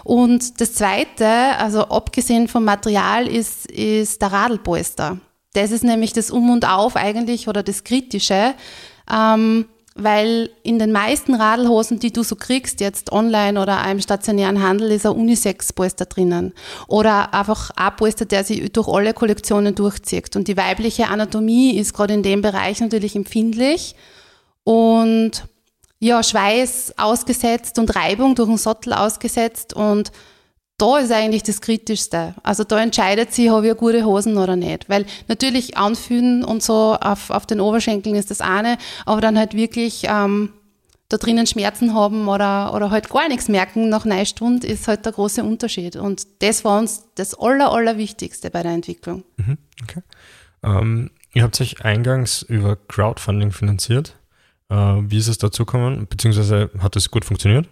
[0.04, 5.18] Und das Zweite, also abgesehen vom Material, ist, ist der Radlpolster.
[5.52, 8.54] Das ist nämlich das Um und Auf eigentlich oder das Kritische.
[9.10, 14.62] Ähm, weil in den meisten Radlhosen, die du so kriegst, jetzt online oder im stationären
[14.62, 16.52] Handel, ist ein Unisex-Polster drinnen.
[16.86, 20.36] Oder einfach ein Polster, der sich durch alle Kollektionen durchzieht.
[20.36, 23.96] Und die weibliche Anatomie ist gerade in dem Bereich natürlich empfindlich.
[24.64, 25.44] Und
[25.98, 30.12] ja, Schweiß ausgesetzt und Reibung durch den Sattel ausgesetzt und
[30.78, 32.34] da ist eigentlich das Kritischste.
[32.42, 34.88] Also da entscheidet sich, habe ich gute Hosen oder nicht.
[34.88, 39.54] Weil natürlich anfühlen und so auf, auf den Oberschenkeln ist das eine, aber dann halt
[39.54, 40.50] wirklich ähm,
[41.08, 45.04] da drinnen Schmerzen haben oder, oder halt gar nichts merken nach einer Stunde ist halt
[45.04, 45.96] der große Unterschied.
[45.96, 49.22] Und das war uns das Aller, Allerwichtigste bei der Entwicklung.
[49.36, 50.02] Mhm, okay.
[50.62, 54.16] Ähm, ihr habt euch eingangs über Crowdfunding finanziert.
[54.68, 57.68] Äh, wie ist es dazu gekommen, beziehungsweise hat es gut funktioniert?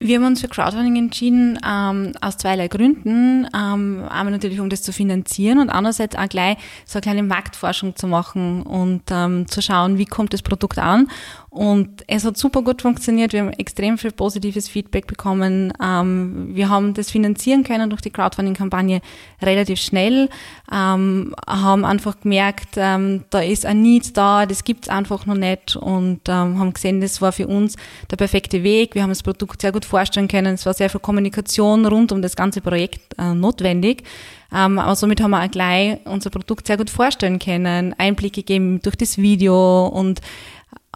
[0.00, 3.48] Wir haben uns für Crowdfunding entschieden ähm, aus zweierlei Gründen.
[3.52, 7.96] Ähm, einmal natürlich, um das zu finanzieren und andererseits auch gleich so eine kleine Marktforschung
[7.96, 11.08] zu machen und ähm, zu schauen, wie kommt das Produkt an
[11.50, 13.32] und es hat super gut funktioniert.
[13.32, 15.72] Wir haben extrem viel positives Feedback bekommen.
[15.82, 19.00] Ähm, wir haben das finanzieren können durch die Crowdfunding-Kampagne
[19.40, 20.28] relativ schnell,
[20.70, 25.76] ähm, haben einfach gemerkt, ähm, da ist ein Need da, das gibt's einfach noch nicht
[25.76, 27.76] und haben gesehen, das war für uns
[28.10, 28.94] der perfekte Weg.
[28.94, 30.54] Wir haben das Produkt sehr gut vorstellen können.
[30.54, 34.04] Es war sehr viel Kommunikation rund um das ganze Projekt äh, notwendig.
[34.50, 38.96] Aber somit haben wir auch gleich unser Produkt sehr gut vorstellen können, Einblicke gegeben durch
[38.96, 40.22] das Video und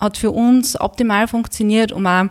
[0.01, 2.27] hat für uns optimal funktioniert, um auch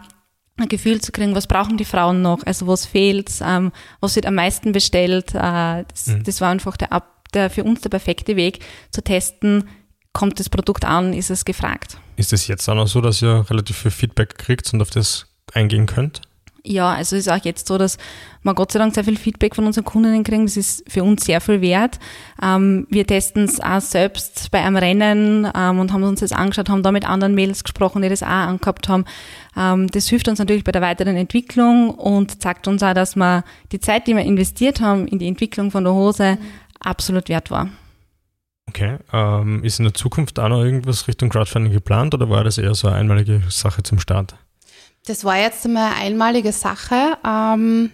[0.57, 4.25] ein Gefühl zu kriegen, was brauchen die Frauen noch, also was fehlt, ähm, was wird
[4.25, 5.33] am meisten bestellt.
[5.33, 6.23] Äh, das, mhm.
[6.23, 8.59] das, war einfach der, der, für uns der perfekte Weg
[8.91, 9.69] zu testen,
[10.13, 11.97] kommt das Produkt an, ist es gefragt.
[12.17, 15.27] Ist es jetzt auch noch so, dass ihr relativ viel Feedback kriegt und auf das
[15.53, 16.21] eingehen könnt?
[16.63, 17.97] Ja, also es ist auch jetzt so, dass
[18.43, 20.45] wir Gott sei Dank sehr viel Feedback von unseren Kundinnen kriegen.
[20.45, 21.99] Das ist für uns sehr viel wert.
[22.41, 26.69] Ähm, wir testen es auch selbst bei einem Rennen ähm, und haben uns das angeschaut,
[26.69, 29.05] haben da mit anderen Mädels gesprochen, die das auch angehabt haben.
[29.57, 33.43] Ähm, das hilft uns natürlich bei der weiteren Entwicklung und zeigt uns auch, dass wir
[33.71, 36.37] die Zeit, die wir investiert haben in die Entwicklung von der Hose,
[36.79, 37.69] absolut wert war.
[38.69, 38.97] Okay.
[39.11, 42.75] Ähm, ist in der Zukunft auch noch irgendwas Richtung Crowdfunding geplant oder war das eher
[42.75, 44.35] so eine einmalige Sache zum Start?
[45.05, 47.17] Das war jetzt eine einmalige Sache.
[47.25, 47.91] Ähm,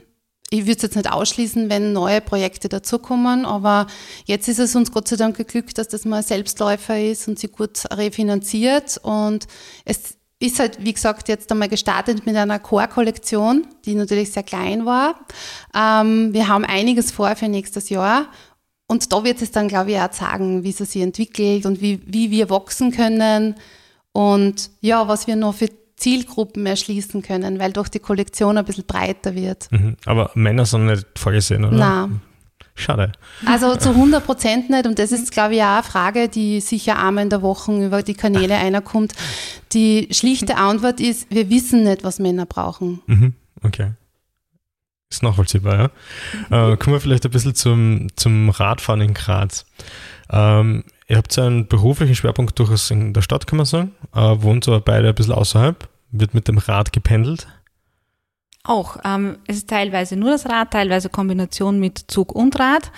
[0.50, 3.88] ich würde es jetzt nicht ausschließen, wenn neue Projekte dazukommen, aber
[4.26, 7.50] jetzt ist es uns Gott sei Dank geglückt, dass das mal Selbstläufer ist und sie
[7.50, 9.46] gut refinanziert und
[9.84, 14.86] es ist halt, wie gesagt, jetzt einmal gestartet mit einer Core-Kollektion, die natürlich sehr klein
[14.86, 15.20] war.
[15.76, 18.28] Ähm, wir haben einiges vor für nächstes Jahr
[18.88, 22.02] und da wird es dann, glaube ich, auch zeigen, wie es sich entwickelt und wie,
[22.06, 23.56] wie wir wachsen können
[24.14, 28.86] und ja, was wir noch für Zielgruppen erschließen können, weil durch die Kollektion ein bisschen
[28.86, 29.68] breiter wird.
[29.72, 29.98] Mhm.
[30.06, 31.76] Aber Männer sind nicht vorgesehen, oder?
[31.76, 32.22] Nein.
[32.76, 33.12] Schade.
[33.46, 34.86] Also zu 100 Prozent nicht.
[34.86, 38.04] Und das ist, glaube ich, auch eine Frage, die sicher einmal in der Woche über
[38.04, 39.14] die Kanäle einer kommt.
[39.74, 43.02] Die schlichte Antwort ist, wir wissen nicht, was Männer brauchen.
[43.08, 43.34] Mhm.
[43.64, 43.92] Okay.
[45.10, 45.92] Ist nachvollziehbar,
[46.50, 46.72] ja.
[46.74, 49.66] Äh, kommen wir vielleicht ein bisschen zum, zum Radfahren in Graz.
[50.30, 53.94] Ähm, ihr habt einen beruflichen Schwerpunkt durchaus in der Stadt, kann man sagen.
[54.14, 55.88] Äh, wohnt aber beide ein bisschen außerhalb.
[56.12, 57.48] Wird mit dem Rad gependelt.
[58.64, 58.98] Auch.
[59.04, 62.92] Ähm, es ist teilweise nur das Rad, teilweise Kombination mit Zug und Rad.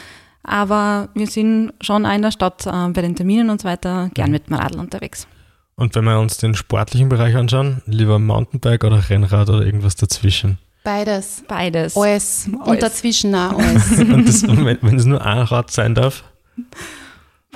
[0.43, 4.31] Aber wir sind schon in der Stadt äh, bei den Terminen und so weiter gern
[4.31, 5.27] mit dem Radl unterwegs.
[5.75, 10.57] Und wenn wir uns den sportlichen Bereich anschauen, lieber Mountainbike oder Rennrad oder irgendwas dazwischen?
[10.83, 11.43] Beides.
[11.47, 11.95] Beides.
[11.95, 12.49] Alles.
[12.65, 13.91] Und dazwischen auch alles.
[13.99, 16.23] und das, wenn, wenn es nur ein Rad sein darf?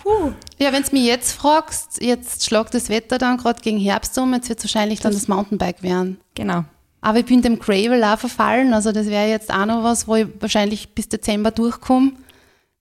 [0.03, 0.33] Puh.
[0.59, 4.33] Ja, wenn du mich jetzt fragst, jetzt schlagt das Wetter dann gerade gegen Herbst um,
[4.33, 6.19] jetzt wird es wahrscheinlich dann das Mountainbike werden.
[6.35, 6.65] Genau.
[6.99, 10.15] Aber ich bin dem Gravel auch verfallen, also das wäre jetzt auch noch was, wo
[10.15, 12.11] ich wahrscheinlich bis Dezember durchkomme.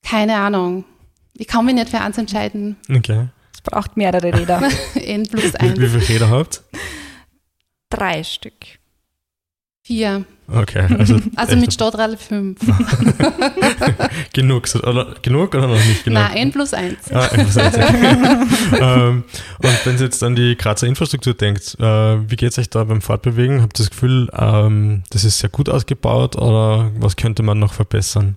[0.02, 0.84] Keine Ahnung.
[1.34, 2.76] Ich kann mich nicht für eins entscheiden.
[2.90, 3.28] Okay.
[3.54, 4.62] Es braucht mehrere Räder.
[4.94, 5.78] N plus 1.
[5.78, 6.62] Wie, wie viele Räder habt?
[7.88, 8.54] Drei Stück.
[9.82, 10.24] Vier.
[10.54, 10.86] Okay.
[10.98, 12.58] Also, also mit Stadtrad fünf.
[14.32, 16.20] genug, oder, genug oder noch nicht genug?
[16.20, 17.10] Nein, N plus eins.
[17.12, 17.76] Ah, N plus eins.
[18.80, 19.24] ähm,
[19.62, 22.84] und wenn Sie jetzt an die Grazer Infrastruktur denkt, äh, wie geht es euch da
[22.84, 23.62] beim Fortbewegen?
[23.62, 27.72] Habt ihr das Gefühl, ähm, das ist sehr gut ausgebaut oder was könnte man noch
[27.72, 28.36] verbessern?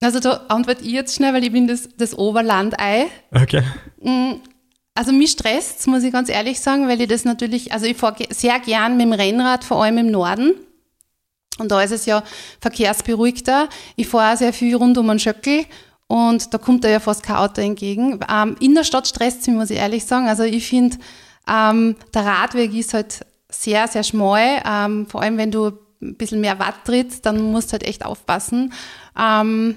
[0.00, 3.06] Also da antworte ich jetzt schnell, weil ich bin das, das Oberlandei.
[3.32, 3.62] Okay.
[4.00, 4.34] Mm,
[4.94, 8.24] also mich stresst muss ich ganz ehrlich sagen, weil ich das natürlich, also ich fahre
[8.30, 10.54] sehr gern mit dem Rennrad, vor allem im Norden.
[11.58, 12.22] Und da ist es ja
[12.60, 13.68] verkehrsberuhigter.
[13.96, 15.64] Ich fahre sehr viel rund um einen Schöckel
[16.06, 18.20] und da kommt da ja fast kein Auto entgegen.
[18.32, 20.28] Ähm, in der Stadt stresst es mich, muss ich ehrlich sagen.
[20.28, 20.96] Also ich finde,
[21.48, 24.62] ähm, der Radweg ist halt sehr, sehr schmal.
[24.64, 28.04] Ähm, vor allem, wenn du ein bisschen mehr Watt trittst, dann musst du halt echt
[28.04, 28.72] aufpassen.
[29.18, 29.76] Ähm,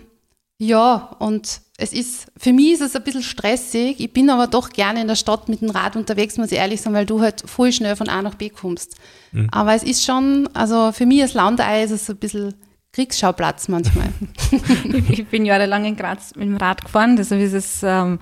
[0.57, 3.99] ja, und es ist, für mich ist es ein bisschen stressig.
[3.99, 6.79] Ich bin aber doch gerne in der Stadt mit dem Rad unterwegs, muss ich ehrlich
[6.79, 8.95] sagen, weil du halt voll schnell von A nach B kommst.
[9.31, 9.47] Mhm.
[9.51, 12.53] Aber es ist schon, also für mich als Landei ist es ein bisschen
[12.93, 14.09] Kriegsschauplatz manchmal.
[15.09, 18.19] ich bin jahrelang in Graz mit dem Rad gefahren, deshalb ist es ähm,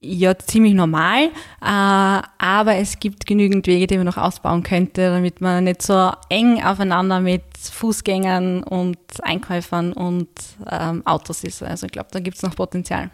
[0.00, 1.30] ja ziemlich normal, äh,
[1.62, 6.62] aber es gibt genügend Wege, die man noch ausbauen könnte, damit man nicht so eng
[6.62, 10.28] aufeinander mit Fußgängern und Einkäufern und
[10.70, 11.62] ähm, Autos ist.
[11.62, 13.10] Also ich glaube, da gibt es noch Potenzial.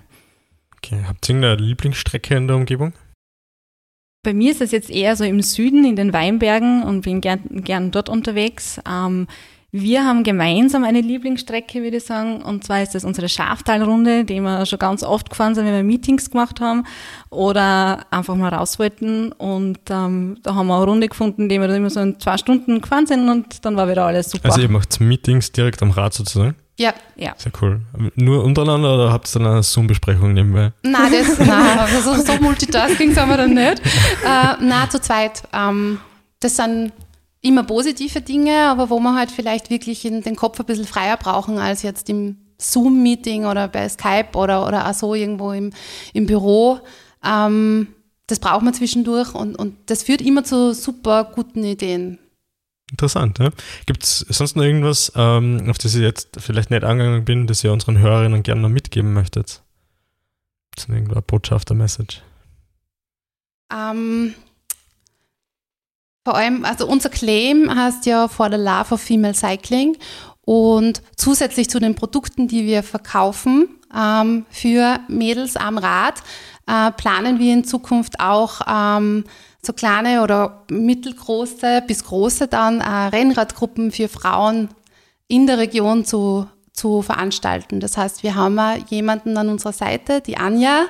[0.77, 2.93] Okay, habt ihr irgendeine Lieblingsstrecke in der Umgebung?
[4.25, 7.65] Bei mir ist es jetzt eher so im Süden in den Weinbergen und bin gern,
[7.65, 8.81] gern dort unterwegs.
[8.89, 9.27] Ähm,
[9.75, 14.39] wir haben gemeinsam eine Lieblingsstrecke, würde ich sagen, und zwar ist das unsere Schaftalrunde, die
[14.41, 16.85] wir schon ganz oft gefahren sind, wenn wir Meetings gemacht haben
[17.31, 19.33] oder einfach mal raus wollten.
[19.33, 22.37] Und ähm, da haben wir eine Runde gefunden, die wir dann immer so in zwei
[22.37, 24.51] Stunden gefahren sind und dann war wieder alles super.
[24.51, 26.55] Also ihr macht Meetings direkt am Rad sozusagen?
[26.79, 26.93] Ja.
[27.17, 27.33] ja.
[27.39, 27.81] Sehr cool.
[28.15, 30.73] Nur untereinander oder habt ihr dann eine Zoom-Besprechung nebenbei?
[30.83, 33.81] Nein, das, nein also so Multitasking sind wir dann nicht.
[34.25, 35.43] Äh, nein, zu zweit.
[35.53, 35.99] Ähm,
[36.41, 36.93] das sind
[37.43, 41.59] immer positive Dinge, aber wo man halt vielleicht wirklich den Kopf ein bisschen freier brauchen
[41.59, 45.73] als jetzt im Zoom-Meeting oder bei Skype oder, oder auch so irgendwo im,
[46.15, 46.81] im Büro.
[47.25, 47.89] Ähm,
[48.29, 52.19] das braucht man zwischendurch und, und das führt immer zu super guten Ideen.
[52.91, 53.39] Interessant.
[53.39, 53.51] Ja?
[53.87, 57.65] Gibt es sonst noch irgendwas, ähm, auf das ich jetzt vielleicht nicht angegangen bin, das
[57.65, 59.63] ihr unseren Hörerinnen gerne noch mitgeben möchtet?
[60.77, 62.23] Ist irgendwo eine Botschaft, eine Message?
[63.73, 64.35] Ähm,
[66.25, 69.97] vor allem, also unser Claim heißt ja For the Love of Female Cycling
[70.45, 76.23] und zusätzlich zu den Produkten, die wir verkaufen ähm, für Mädels am Rad,
[76.67, 79.25] äh, planen wir in Zukunft auch ähm,
[79.63, 84.69] so kleine oder mittelgroße bis große dann äh, Rennradgruppen für Frauen
[85.29, 87.81] in der Region zu, zu veranstalten.
[87.81, 90.87] Das heißt, wir haben jemanden an unserer Seite, die Anja,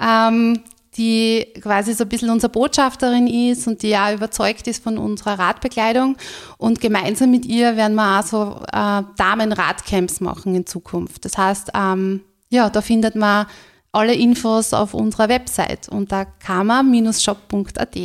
[0.00, 0.62] ähm,
[0.96, 5.38] die quasi so ein bisschen unsere Botschafterin ist und die ja überzeugt ist von unserer
[5.38, 6.16] Radbekleidung.
[6.58, 11.24] Und gemeinsam mit ihr werden wir auch so äh, Damen-Radcamps machen in Zukunft.
[11.24, 13.46] Das heißt, ähm, ja, da findet man
[13.92, 17.96] alle Infos auf unserer Website unter kama-shop.at.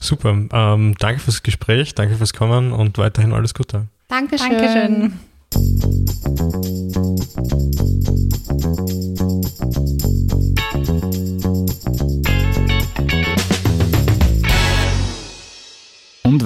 [0.00, 0.38] Super.
[0.52, 3.86] Ähm, danke fürs Gespräch, danke fürs Kommen und weiterhin alles Gute.
[4.08, 5.18] Dankeschön.
[5.50, 7.67] Dankeschön.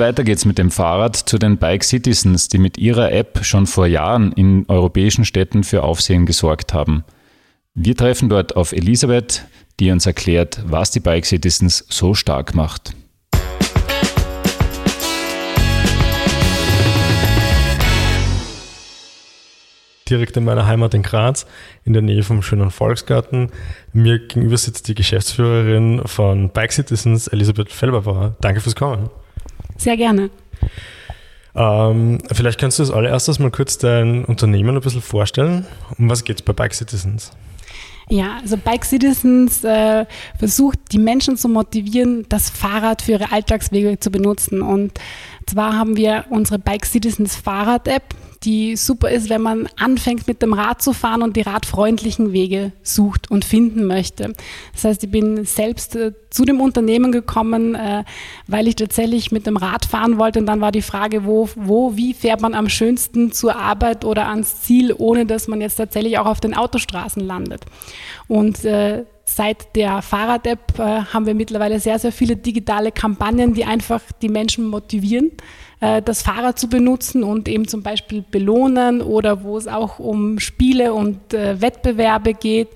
[0.02, 3.86] Weiter geht's mit dem Fahrrad zu den Bike Citizens, die mit ihrer App schon vor
[3.86, 7.04] Jahren in europäischen Städten für Aufsehen gesorgt haben.
[7.74, 9.44] Wir treffen dort auf Elisabeth,
[9.78, 12.96] die uns erklärt, was die Bike Citizens so stark macht.
[20.10, 21.46] direkt in meiner Heimat in Graz,
[21.84, 23.50] in der Nähe vom schönen Volksgarten.
[23.94, 28.36] Mir gegenüber sitzt die Geschäftsführerin von Bike Citizens, Elisabeth Felberbauer.
[28.42, 29.08] Danke fürs Kommen.
[29.76, 30.30] Sehr gerne.
[31.54, 35.66] Ähm, vielleicht kannst du als allererstes mal kurz dein Unternehmen ein bisschen vorstellen.
[35.98, 37.32] Um was geht es bei Bike Citizens?
[38.08, 40.06] Ja, also Bike Citizens äh,
[40.38, 44.60] versucht, die Menschen zu motivieren, das Fahrrad für ihre Alltagswege zu benutzen.
[44.60, 44.92] Und
[45.46, 50.52] zwar haben wir unsere Bike Citizens Fahrrad-App, die super ist, wenn man anfängt mit dem
[50.52, 54.32] Rad zu fahren und die radfreundlichen Wege sucht und finden möchte.
[54.72, 58.04] Das heißt, ich bin selbst äh, zu dem Unternehmen gekommen, äh,
[58.46, 61.96] weil ich tatsächlich mit dem Rad fahren wollte und dann war die Frage, wo, wo,
[61.96, 66.18] wie fährt man am schönsten zur Arbeit oder ans Ziel, ohne dass man jetzt tatsächlich
[66.18, 67.64] auch auf den Autostraßen landet.
[68.28, 74.02] Und äh, Seit der Fahrrad-App haben wir mittlerweile sehr, sehr viele digitale Kampagnen, die einfach
[74.20, 75.30] die Menschen motivieren,
[75.82, 80.38] äh, das Fahrrad zu benutzen und eben zum Beispiel belohnen oder wo es auch um
[80.38, 82.68] Spiele und äh, Wettbewerbe geht.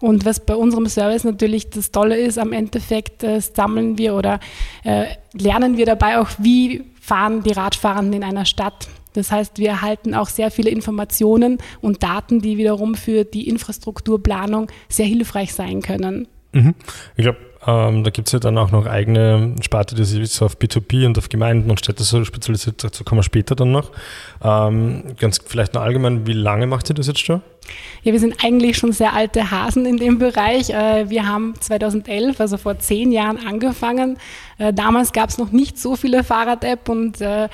[0.00, 4.40] Und was bei unserem Service natürlich das Tolle ist, am Endeffekt äh, sammeln wir oder
[4.84, 8.88] äh, lernen wir dabei auch, wie fahren die Radfahrenden in einer Stadt.
[9.12, 14.70] Das heißt, wir erhalten auch sehr viele Informationen und Daten, die wiederum für die Infrastrukturplanung
[14.88, 16.26] sehr hilfreich sein können.
[16.52, 16.74] Mhm.
[17.16, 20.44] Ich glaube, ähm, da gibt es ja dann auch noch eigene Sparte, die sich so
[20.44, 22.84] auf B2B und auf Gemeinden und Städte so spezialisiert.
[22.84, 23.90] Dazu kommen wir später dann noch.
[24.42, 27.42] Ähm, ganz vielleicht noch allgemein, wie lange macht ihr das jetzt schon?
[28.04, 30.70] Ja, wir sind eigentlich schon sehr alte Hasen in dem Bereich.
[30.70, 34.18] Äh, wir haben 2011, also vor zehn Jahren, angefangen.
[34.58, 37.48] Äh, damals gab es noch nicht so viele Fahrrad-App und äh,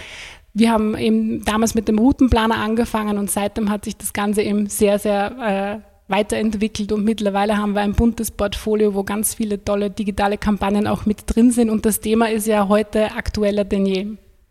[0.53, 4.67] wir haben eben damals mit dem Routenplaner angefangen und seitdem hat sich das Ganze eben
[4.67, 10.39] sehr, sehr weiterentwickelt und mittlerweile haben wir ein buntes Portfolio, wo ganz viele tolle digitale
[10.39, 14.07] Kampagnen auch mit drin sind und das Thema ist ja heute aktueller denn je.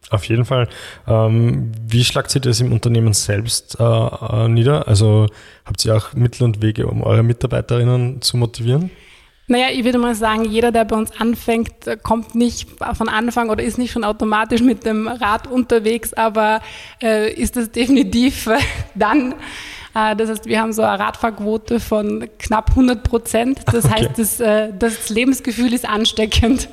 [0.10, 0.68] Auf jeden Fall.
[1.08, 4.88] Ähm, wie schlagt ihr das im Unternehmen selbst äh, äh nieder?
[4.88, 5.28] Also
[5.64, 8.90] habt ihr auch Mittel und Wege, um eure Mitarbeiterinnen zu motivieren?
[9.48, 13.64] Naja, ich würde mal sagen, jeder, der bei uns anfängt, kommt nicht von Anfang oder
[13.64, 16.62] ist nicht schon automatisch mit dem Rad unterwegs, aber
[17.02, 18.50] äh, ist es definitiv
[18.96, 19.36] dann.
[19.94, 23.60] Äh, das heißt, wir haben so eine Radfahrquote von knapp 100 Prozent.
[23.72, 24.08] Das okay.
[24.08, 26.70] heißt, das, äh, das Lebensgefühl ist ansteckend.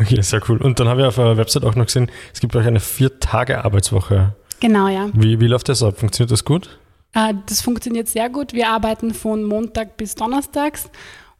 [0.00, 0.58] Okay, sehr cool.
[0.58, 4.34] Und dann habe ich auf eurer Website auch noch gesehen, es gibt euch eine Vier-Tage-Arbeitswoche.
[4.60, 5.08] Genau, ja.
[5.12, 5.98] Wie, wie läuft das ab?
[5.98, 6.78] Funktioniert das gut?
[7.14, 8.52] Äh, das funktioniert sehr gut.
[8.52, 10.90] Wir arbeiten von Montag bis Donnerstags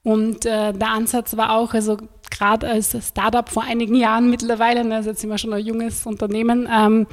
[0.02, 1.98] und äh, der Ansatz war auch, also
[2.30, 6.06] gerade als Startup vor einigen Jahren mittlerweile, ne, also jetzt sind wir schon ein junges
[6.06, 7.06] Unternehmen, ähm,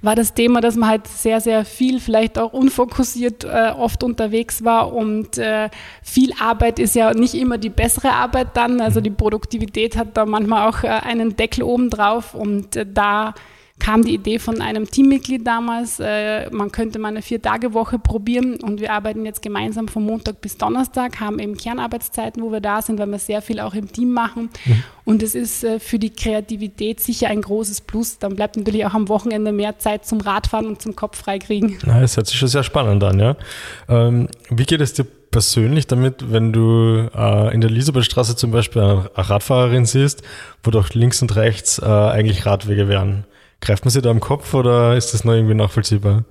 [0.00, 4.64] war das Thema, dass man halt sehr, sehr viel, vielleicht auch unfokussiert äh, oft unterwegs
[4.64, 5.70] war und äh,
[6.02, 10.26] viel Arbeit ist ja nicht immer die bessere Arbeit dann, also die Produktivität hat da
[10.26, 13.34] manchmal auch äh, einen Deckel oben drauf und äh, da
[13.82, 18.80] kam die Idee von einem Teammitglied damals, äh, man könnte mal eine Vier-Tage-Woche probieren und
[18.80, 23.00] wir arbeiten jetzt gemeinsam von Montag bis Donnerstag, haben eben Kernarbeitszeiten, wo wir da sind,
[23.00, 24.50] weil wir sehr viel auch im Team machen.
[24.64, 24.84] Mhm.
[25.04, 28.20] Und es ist äh, für die Kreativität sicher ein großes Plus.
[28.20, 31.78] Dann bleibt natürlich auch am Wochenende mehr Zeit zum Radfahren und zum Kopf freikriegen.
[31.84, 33.36] Na, das hört sich schon sehr spannend an, ja.
[33.88, 38.80] Ähm, wie geht es dir persönlich damit, wenn du äh, in der Elisabethstraße zum Beispiel
[38.80, 40.22] eine Radfahrerin siehst,
[40.62, 43.24] wo doch links und rechts äh, eigentlich Radwege wären?
[43.62, 46.24] Greift man sie da am Kopf oder ist das noch irgendwie nachvollziehbar?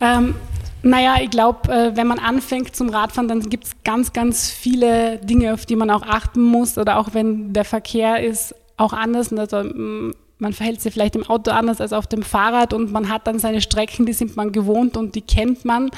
[0.00, 0.34] Ähm,
[0.82, 5.18] naja, ich glaube, äh, wenn man anfängt zum Radfahren, dann gibt es ganz, ganz viele
[5.18, 6.76] Dinge, auf die man auch achten muss.
[6.76, 9.32] Oder auch wenn der Verkehr ist auch anders.
[9.32, 10.12] Also, mm,
[10.42, 13.38] man verhält sich vielleicht im Auto anders als auf dem Fahrrad und man hat dann
[13.38, 15.88] seine Strecken, die sind man gewohnt und die kennt man.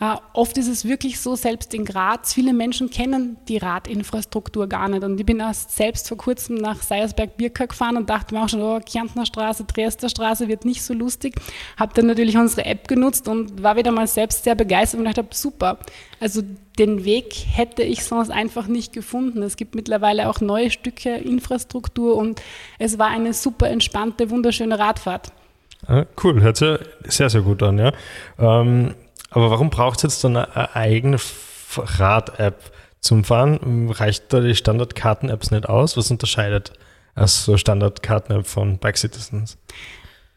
[0.00, 4.88] Äh, oft ist es wirklich so, selbst in Graz, viele Menschen kennen die Radinfrastruktur gar
[4.88, 5.04] nicht.
[5.04, 8.60] Und ich bin erst selbst vor kurzem nach Seiersberg-Birka gefahren und dachte mir auch schon,
[8.60, 11.36] oh, Kärntner Straße, Dresdner Straße wird nicht so lustig.
[11.76, 15.24] Habe dann natürlich unsere App genutzt und war wieder mal selbst sehr begeistert und dachte,
[15.30, 15.78] super.
[16.22, 16.40] Also
[16.78, 19.42] den Weg hätte ich sonst einfach nicht gefunden.
[19.42, 22.40] Es gibt mittlerweile auch neue Stücke Infrastruktur und
[22.78, 25.32] es war eine super entspannte, wunderschöne Radfahrt.
[25.84, 27.92] Ah, cool, hört sich sehr, sehr gut an, ja.
[28.38, 28.94] Ähm,
[29.30, 31.16] aber warum braucht es jetzt dann eine eigene
[31.76, 32.70] Rad-App
[33.00, 33.90] zum Fahren?
[33.90, 35.96] Reicht da die Standard-Karten-Apps nicht aus?
[35.96, 36.72] Was unterscheidet
[37.16, 39.58] als so Standard-Karten-App von Bike Citizens?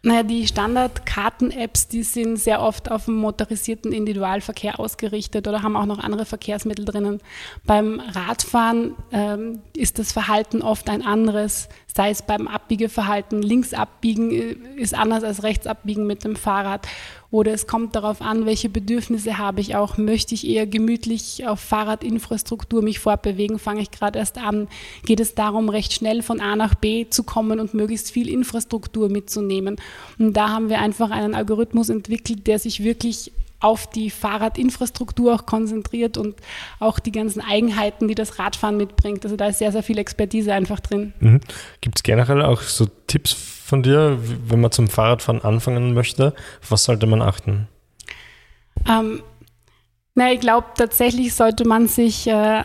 [0.06, 5.88] Naja, die Standard-Karten-Apps, die sind sehr oft auf dem motorisierten Individualverkehr ausgerichtet oder haben auch
[5.88, 7.22] noch andere Verkehrsmittel drinnen.
[7.66, 13.41] Beim Radfahren ähm, ist das Verhalten oft ein anderes, sei es beim Abbiegeverhalten.
[13.41, 16.88] Links abbiegen äh, ist anders als rechts abbiegen mit dem Fahrrad.
[17.32, 19.97] Oder es kommt darauf an, welche Bedürfnisse habe ich auch.
[19.97, 23.59] Möchte ich eher gemütlich auf Fahrradinfrastruktur mich fortbewegen?
[23.59, 24.67] Fange ich gerade erst an?
[25.05, 29.09] Geht es darum, recht schnell von A nach B zu kommen und möglichst viel Infrastruktur
[29.09, 29.78] mitzunehmen?
[30.17, 35.45] Und da haben wir einfach einen Algorithmus entwickelt, der sich wirklich auf die Fahrradinfrastruktur auch
[35.45, 36.36] konzentriert und
[36.80, 39.23] auch die ganzen Eigenheiten, die das Radfahren mitbringt.
[39.23, 41.13] Also da ist sehr, sehr viel Expertise einfach drin.
[41.19, 41.41] Mhm.
[41.82, 46.36] Gibt es generell auch so Tipps von dir, wenn man zum Fahrradfahren anfangen möchte?
[46.70, 47.68] was sollte man achten?
[48.88, 49.24] Ähm,
[50.13, 52.63] na, ich glaube, tatsächlich sollte man sich äh,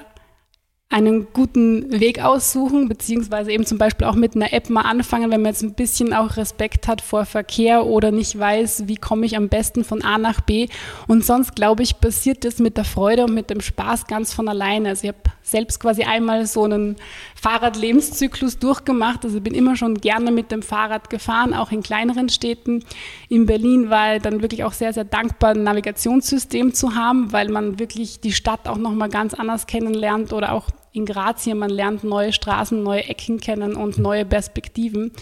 [0.92, 5.40] einen guten Weg aussuchen, beziehungsweise eben zum Beispiel auch mit einer App mal anfangen, wenn
[5.40, 9.36] man jetzt ein bisschen auch Respekt hat vor Verkehr oder nicht weiß, wie komme ich
[9.36, 10.66] am besten von A nach B.
[11.06, 14.48] Und sonst, glaube ich, passiert das mit der Freude und mit dem Spaß ganz von
[14.48, 14.88] alleine.
[14.88, 16.96] Also ich habe selbst quasi einmal so einen
[17.36, 19.24] Fahrradlebenszyklus durchgemacht.
[19.24, 22.84] Also ich bin immer schon gerne mit dem Fahrrad gefahren, auch in kleineren Städten.
[23.28, 27.48] In Berlin war ich dann wirklich auch sehr, sehr dankbar, ein Navigationssystem zu haben, weil
[27.48, 31.70] man wirklich die Stadt auch nochmal ganz anders kennenlernt oder auch in Graz hier, man
[31.70, 35.12] lernt neue Straßen, neue Ecken kennen und neue Perspektiven.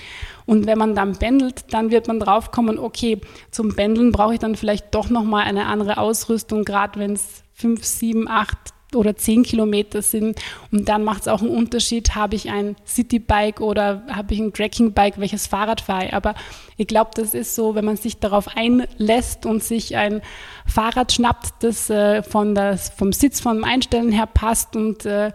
[0.47, 4.57] Und wenn man dann pendelt, dann wird man draufkommen, okay, zum Pendeln brauche ich dann
[4.57, 8.57] vielleicht doch nochmal eine andere Ausrüstung, gerade wenn es fünf, sieben, acht
[8.95, 10.41] oder zehn Kilometer sind.
[10.70, 14.53] Und dann macht es auch einen Unterschied, habe ich ein Citybike oder habe ich ein
[14.53, 16.14] Trekkingbike, welches Fahrrad fahre ich.
[16.14, 16.34] Aber
[16.76, 20.22] ich glaube, das ist so, wenn man sich darauf einlässt und sich ein
[20.66, 25.32] Fahrrad schnappt, das äh, von das, vom Sitz, vom Einstellen her passt und äh,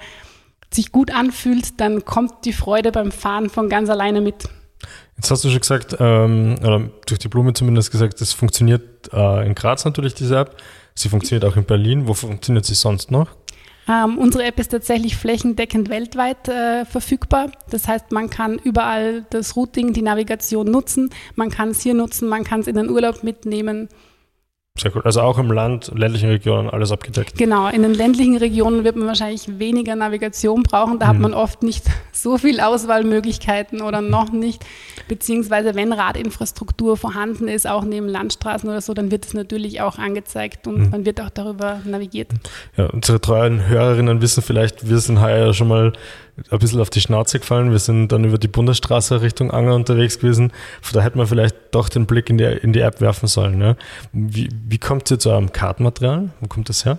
[0.72, 4.50] sich gut anfühlt, dann kommt die Freude beim Fahren von ganz alleine mit.
[5.18, 9.46] Jetzt hast du schon gesagt, ähm, oder durch die Blume zumindest gesagt, es funktioniert äh,
[9.46, 10.58] in Graz natürlich, diese App.
[10.96, 12.08] Sie funktioniert auch in Berlin.
[12.08, 13.30] Wo funktioniert sie sonst noch?
[13.88, 17.52] Ähm, unsere App ist tatsächlich flächendeckend weltweit äh, verfügbar.
[17.70, 21.10] Das heißt, man kann überall das Routing, die Navigation nutzen.
[21.36, 23.90] Man kann es hier nutzen, man kann es in den Urlaub mitnehmen.
[24.76, 25.04] Sehr cool.
[25.06, 27.38] Also auch im Land, ländlichen Regionen alles abgedeckt.
[27.38, 30.98] Genau, in den ländlichen Regionen wird man wahrscheinlich weniger Navigation brauchen.
[30.98, 31.10] Da mhm.
[31.10, 34.66] hat man oft nicht so viel Auswahlmöglichkeiten oder noch nicht.
[35.08, 40.00] Beziehungsweise wenn Radinfrastruktur vorhanden ist, auch neben Landstraßen oder so, dann wird es natürlich auch
[40.00, 40.90] angezeigt und mhm.
[40.90, 42.32] man wird auch darüber navigiert.
[42.76, 45.94] Ja, unsere treuen Hörerinnen wissen vielleicht, wir sind heuer schon mal
[46.50, 47.72] ein bisschen auf die Schnauze gefallen.
[47.72, 50.52] Wir sind dann über die Bundesstraße Richtung Anger unterwegs gewesen.
[50.92, 53.62] Da hätte man vielleicht doch den Blick in die, in die App werfen sollen.
[53.62, 53.76] Ja.
[54.12, 56.30] Wie, wie kommt ihr zu eurem Kartenmaterial?
[56.40, 56.98] Wo kommt das her?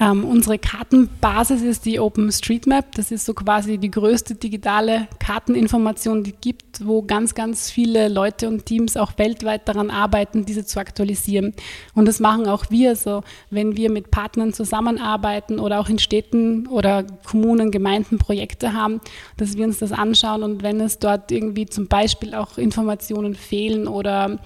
[0.00, 2.94] Ähm, unsere Kartenbasis ist die OpenStreetMap.
[2.94, 8.48] Das ist so quasi die größte digitale Karteninformation, die gibt, wo ganz, ganz viele Leute
[8.48, 11.52] und Teams auch weltweit daran arbeiten, diese zu aktualisieren.
[11.94, 16.66] Und das machen auch wir so, wenn wir mit Partnern zusammenarbeiten oder auch in Städten
[16.66, 19.02] oder Kommunen, Gemeinden Projekte haben,
[19.36, 23.86] dass wir uns das anschauen und wenn es dort irgendwie zum Beispiel auch Informationen fehlen
[23.86, 24.38] oder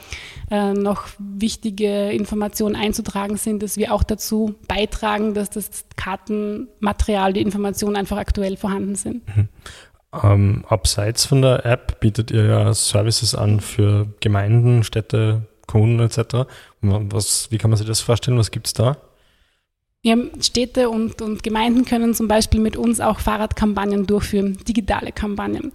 [0.50, 7.42] äh, noch wichtige Informationen einzutragen sind, dass wir auch dazu beitragen, dass das Kartenmaterial, die
[7.42, 9.26] Informationen einfach aktuell vorhanden sind.
[9.36, 9.48] Mhm.
[10.22, 16.46] Ähm, abseits von der App bietet ihr ja Services an für Gemeinden, Städte, Kommunen etc.
[16.80, 18.38] Was, wie kann man sich das vorstellen?
[18.38, 18.96] Was gibt es da?
[20.02, 25.72] Ja, Städte und, und Gemeinden können zum Beispiel mit uns auch Fahrradkampagnen durchführen, digitale Kampagnen.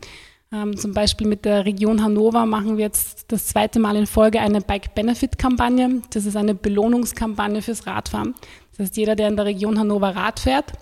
[0.52, 4.40] Ähm, zum Beispiel mit der Region Hannover machen wir jetzt das zweite Mal in Folge
[4.40, 6.02] eine Bike-Benefit-Kampagne.
[6.12, 8.34] Das ist eine Belohnungskampagne fürs Radfahren.
[8.72, 10.74] Das heißt, jeder, der in der Region Hannover Rad fährt,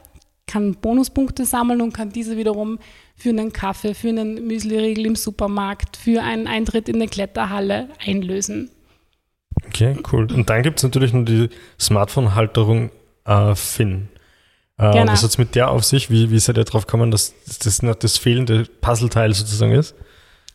[0.46, 2.80] kann Bonuspunkte sammeln und kann diese wiederum
[3.16, 8.72] für einen Kaffee, für einen Müsliriegel im Supermarkt, für einen Eintritt in eine Kletterhalle einlösen.
[9.66, 10.32] Okay, cool.
[10.32, 11.50] Und dann gibt es natürlich noch die
[11.80, 12.92] Smartphone-Halterung
[13.26, 14.08] äh, Finn.
[14.78, 15.12] Äh, genau.
[15.12, 16.10] Was hat es mit der auf sich?
[16.10, 19.96] Wie, wie seid ihr darauf gekommen, dass das noch das fehlende Puzzleteil sozusagen ist?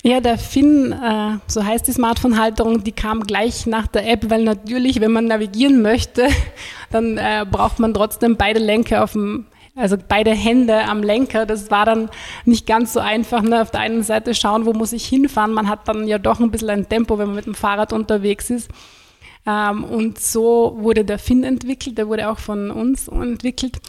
[0.05, 4.43] Ja, der Finn, äh, so heißt die Smartphone-Halterung, die kam gleich nach der App, weil
[4.43, 6.29] natürlich, wenn man navigieren möchte,
[6.91, 9.47] dann äh, braucht man trotzdem beide Lenker auf dem,
[9.77, 11.47] also beide Hände am Lenker.
[11.47, 12.11] Das war dann
[12.45, 13.43] nicht ganz so einfach.
[13.43, 13.63] Ne?
[13.63, 15.53] Auf der einen Seite schauen, wo muss ich hinfahren.
[15.53, 18.51] Man hat dann ja doch ein bisschen ein Tempo, wenn man mit dem Fahrrad unterwegs
[18.51, 18.71] ist.
[19.45, 23.81] Ähm, und so wurde der Finn entwickelt, der wurde auch von uns entwickelt.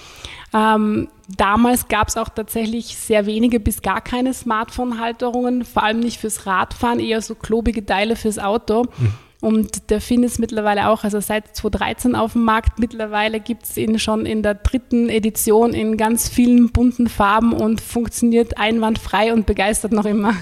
[0.53, 6.19] Ähm, damals gab es auch tatsächlich sehr wenige bis gar keine Smartphone-Halterungen, vor allem nicht
[6.19, 8.83] fürs Radfahren, eher so klobige Teile fürs Auto.
[8.83, 9.13] Mhm.
[9.41, 12.79] Und der Finn ist mittlerweile auch, also seit 2013 auf dem Markt.
[12.79, 17.81] Mittlerweile gibt es ihn schon in der dritten Edition in ganz vielen bunten Farben und
[17.81, 20.33] funktioniert einwandfrei und begeistert noch immer.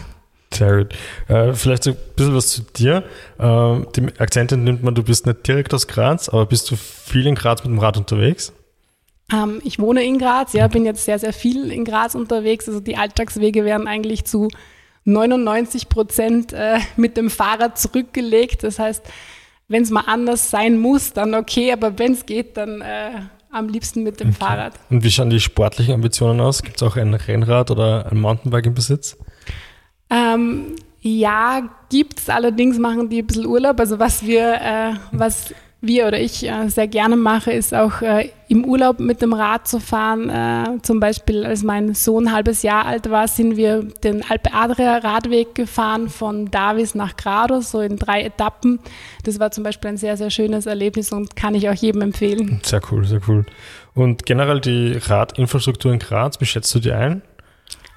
[0.54, 0.93] Sehr gut.
[1.28, 3.04] Äh, vielleicht so ein bisschen was zu dir.
[3.39, 7.26] Äh, die Akzente nimmt man, du bist nicht direkt aus Graz, aber bist du viel
[7.28, 8.54] in Graz mit dem Rad unterwegs?
[9.32, 12.68] Ähm, ich wohne in Graz, ja, bin jetzt sehr, sehr viel in Graz unterwegs.
[12.68, 14.49] Also die Alltagswege werden eigentlich zu
[15.06, 18.64] 99 Prozent äh, mit dem Fahrrad zurückgelegt.
[18.64, 19.04] Das heißt,
[19.68, 23.12] wenn es mal anders sein muss, dann okay, aber wenn es geht, dann äh,
[23.52, 24.38] am liebsten mit dem okay.
[24.39, 24.74] Fahrrad.
[24.89, 26.62] Und wie schauen die sportlichen Ambitionen aus?
[26.62, 29.18] Gibt es auch ein Rennrad oder ein Mountainbike im Besitz?
[30.12, 33.80] Ähm, ja, gibt es allerdings, machen die ein bisschen Urlaub.
[33.80, 38.30] Also was wir, äh, was wir oder ich äh, sehr gerne mache, ist auch äh,
[38.47, 40.30] im Urlaub mit dem Rad zu fahren.
[40.30, 44.53] Äh, zum Beispiel, als mein Sohn ein halbes Jahr alt war, sind wir den Alpe
[44.53, 48.80] Adria Radweg gefahren von Davis nach Grado, so in drei Etappen.
[49.24, 52.62] Das war zum Beispiel ein sehr, sehr schönes Erlebnis und kann ich auch jedem empfehlen.
[52.64, 53.45] Sehr cool, sehr cool.
[53.95, 57.24] Und generell die Radinfrastruktur in Graz, wie schätzt du die ein?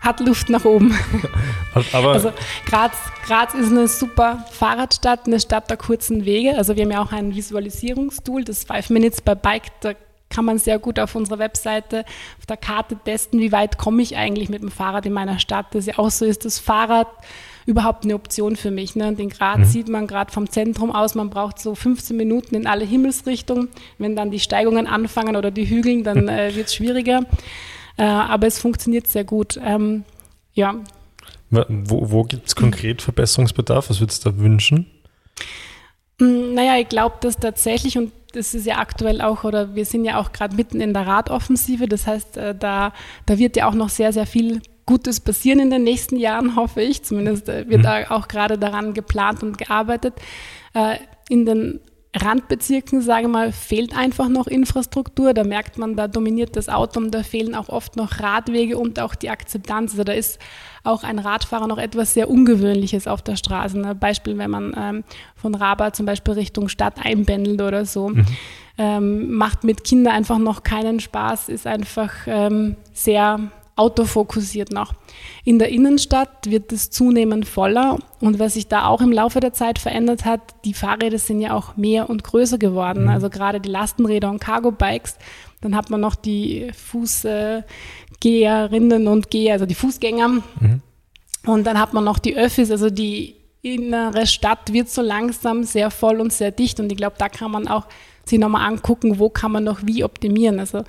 [0.04, 0.96] Hat Luft nach oben.
[1.92, 2.32] Aber also
[2.66, 2.92] Graz,
[3.26, 6.56] Graz ist eine super Fahrradstadt, eine Stadt der kurzen Wege.
[6.56, 9.80] Also wir haben ja auch ein Visualisierungstool, das Five Minutes by Bike.
[9.80, 9.94] Da
[10.28, 12.04] kann man sehr gut auf unserer Webseite
[12.38, 15.66] auf der Karte testen, wie weit komme ich eigentlich mit dem Fahrrad in meiner Stadt.
[15.72, 17.08] Das ja auch so ist, das Fahrrad
[17.66, 18.96] überhaupt eine Option für mich.
[18.96, 19.14] Ne?
[19.14, 19.64] Den Graz mhm.
[19.64, 23.68] sieht man gerade vom Zentrum aus, man braucht so 15 Minuten in alle Himmelsrichtungen.
[23.98, 27.22] Wenn dann die Steigungen anfangen oder die Hügeln, dann äh, wird es schwieriger.
[27.96, 29.58] Äh, aber es funktioniert sehr gut.
[29.62, 30.04] Ähm,
[30.52, 30.74] ja.
[31.50, 33.90] Wo, wo gibt es konkret Verbesserungsbedarf?
[33.90, 34.86] Was würdest du da wünschen?
[36.20, 40.04] Hm, naja, ich glaube, dass tatsächlich, und das ist ja aktuell auch, oder wir sind
[40.04, 42.92] ja auch gerade mitten in der Radoffensive, das heißt, äh, da,
[43.26, 46.82] da wird ja auch noch sehr, sehr viel Gutes passieren in den nächsten Jahren, hoffe
[46.82, 47.04] ich.
[47.04, 47.84] Zumindest äh, wird mhm.
[47.84, 50.14] da auch gerade daran geplant und gearbeitet.
[51.28, 51.78] In den
[52.14, 55.34] Randbezirken, sage mal, fehlt einfach noch Infrastruktur.
[55.34, 59.00] Da merkt man, da dominiert das Auto und da fehlen auch oft noch Radwege und
[59.00, 59.92] auch die Akzeptanz.
[59.92, 60.38] Also da ist
[60.84, 63.80] auch ein Radfahrer noch etwas sehr Ungewöhnliches auf der Straße.
[63.80, 65.04] Ein Beispiel, wenn man ähm,
[65.34, 68.10] von Rabat zum Beispiel Richtung Stadt einbändelt oder so.
[68.10, 68.26] Mhm.
[68.76, 73.38] Ähm, macht mit Kindern einfach noch keinen Spaß, ist einfach ähm, sehr
[73.76, 74.92] autofokussiert noch.
[75.44, 79.52] In der Innenstadt wird es zunehmend voller und was sich da auch im Laufe der
[79.52, 83.02] Zeit verändert hat, die Fahrräder sind ja auch mehr und größer geworden.
[83.04, 83.10] Mhm.
[83.10, 85.16] Also gerade die Lastenräder und Cargo-Bikes.
[85.60, 90.28] Dann hat man noch die Fußgeherinnen und Geher, also die Fußgänger.
[90.28, 90.82] Mhm.
[91.46, 95.90] Und dann hat man noch die Öffis, also die innere Stadt wird so langsam sehr
[95.90, 96.80] voll und sehr dicht.
[96.80, 97.86] Und ich glaube, da kann man auch
[98.24, 100.60] sich nochmal angucken, wo kann man noch wie optimieren.
[100.60, 100.84] Also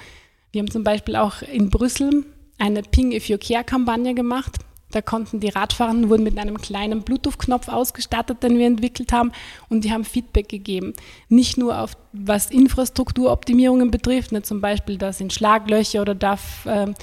[0.52, 2.26] wir haben zum Beispiel auch in Brüssel
[2.58, 4.60] eine Ping If You Care Kampagne gemacht.
[4.96, 9.34] Da konnten die Radfahrenden wurden mit einem kleinen Bluetooth-Knopf ausgestattet, den wir entwickelt haben,
[9.68, 10.94] und die haben Feedback gegeben.
[11.28, 16.94] Nicht nur auf was Infrastrukturoptimierungen betrifft, ne, zum Beispiel, da sind Schlaglöcher oder da äh,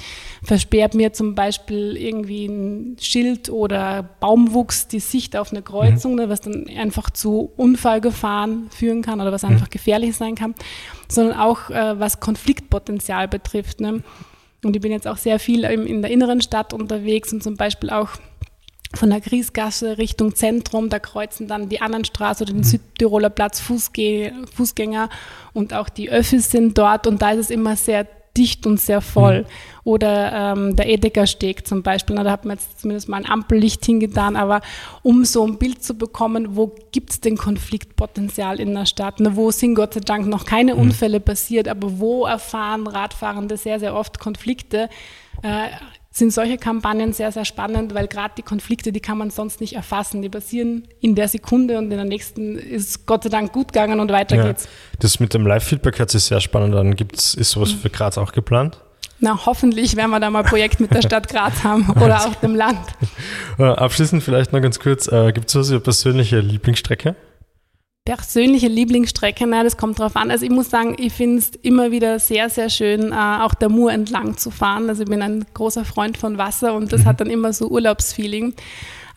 [0.42, 6.18] versperrt mir zum Beispiel irgendwie ein Schild oder Baumwuchs die Sicht auf eine Kreuzung, mhm.
[6.18, 9.70] ne, was dann einfach zu Unfallgefahren führen kann oder was einfach mhm.
[9.70, 10.54] gefährlich sein kann,
[11.08, 13.80] sondern auch äh, was Konfliktpotenzial betrifft.
[13.80, 14.02] Ne.
[14.64, 17.90] Und ich bin jetzt auch sehr viel in der inneren Stadt unterwegs und zum Beispiel
[17.90, 18.10] auch
[18.94, 22.64] von der Griesgasse Richtung Zentrum, da kreuzen dann die anderen Straßen oder den mhm.
[22.64, 25.08] Südtiroler Platz Fußgä Fußgänger
[25.52, 28.06] und auch die Öffis sind dort und da ist es immer sehr
[28.36, 29.42] dicht und sehr voll.
[29.42, 29.46] Mhm.
[29.84, 33.84] Oder ähm, der Edeka-Steg zum Beispiel, na, da hat man jetzt zumindest mal ein Ampellicht
[33.84, 34.60] hingetan, aber
[35.02, 39.16] um so ein Bild zu bekommen, wo gibt es denn Konfliktpotenzial in der Stadt?
[39.18, 40.82] Na, wo sind Gott sei Dank noch keine mhm.
[40.82, 44.88] Unfälle passiert, aber wo erfahren Radfahrende sehr, sehr oft Konflikte?
[45.42, 45.68] Äh,
[46.12, 49.74] sind solche Kampagnen sehr, sehr spannend, weil gerade die Konflikte, die kann man sonst nicht
[49.74, 50.20] erfassen.
[50.20, 53.98] Die passieren in der Sekunde und in der nächsten ist Gott sei Dank gut gegangen
[53.98, 54.68] und weiter ja, geht's.
[55.00, 56.94] Das mit dem Live-Feedback hört sich sehr spannend an.
[56.94, 58.78] Gibt's, ist sowas für Graz auch geplant?
[59.20, 62.34] Na, hoffentlich werden wir da mal ein Projekt mit der Stadt Graz haben oder auch
[62.36, 62.80] dem Land.
[63.58, 67.14] Äh, abschließend vielleicht noch ganz kurz, äh, gibt es so eine persönliche Lieblingsstrecke?
[68.04, 70.30] Persönliche Lieblingsstrecke, na, das kommt drauf an.
[70.30, 73.68] Also ich muss sagen, ich finde es immer wieder sehr, sehr schön, äh, auch der
[73.68, 74.88] Mur entlang zu fahren.
[74.88, 77.04] Also ich bin ein großer Freund von Wasser und das mhm.
[77.06, 78.54] hat dann immer so Urlaubsfeeling.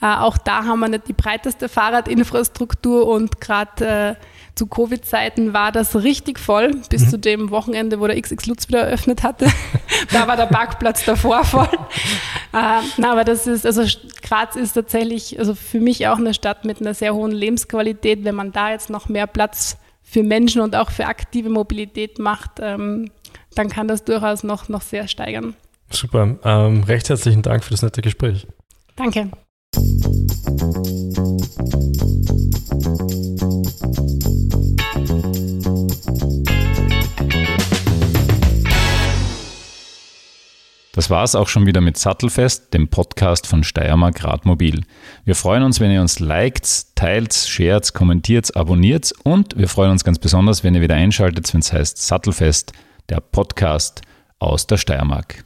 [0.01, 4.15] Äh, auch da haben wir nicht die breiteste Fahrradinfrastruktur und gerade äh,
[4.55, 7.09] zu Covid-Zeiten war das richtig voll, bis mhm.
[7.09, 9.47] zu dem Wochenende, wo der XX Lutz wieder eröffnet hatte.
[10.11, 11.67] da war der Parkplatz davor voll.
[12.53, 13.83] äh, na, aber das ist, also
[14.21, 18.23] Graz ist tatsächlich, also für mich auch eine Stadt mit einer sehr hohen Lebensqualität.
[18.23, 22.51] Wenn man da jetzt noch mehr Platz für Menschen und auch für aktive Mobilität macht,
[22.59, 23.11] ähm,
[23.55, 25.55] dann kann das durchaus noch, noch sehr steigern.
[25.89, 26.37] Super.
[26.43, 28.47] Ähm, recht herzlichen Dank für das nette Gespräch.
[28.95, 29.29] Danke.
[40.95, 44.85] Das war es auch schon wieder mit Sattelfest, dem Podcast von Steiermark Radmobil.
[45.25, 50.05] Wir freuen uns, wenn ihr uns liked, teilt, shared, kommentiert, abonniert und wir freuen uns
[50.05, 52.71] ganz besonders, wenn ihr wieder einschaltet, wenn es heißt Sattelfest,
[53.09, 54.03] der Podcast
[54.39, 55.43] aus der Steiermark.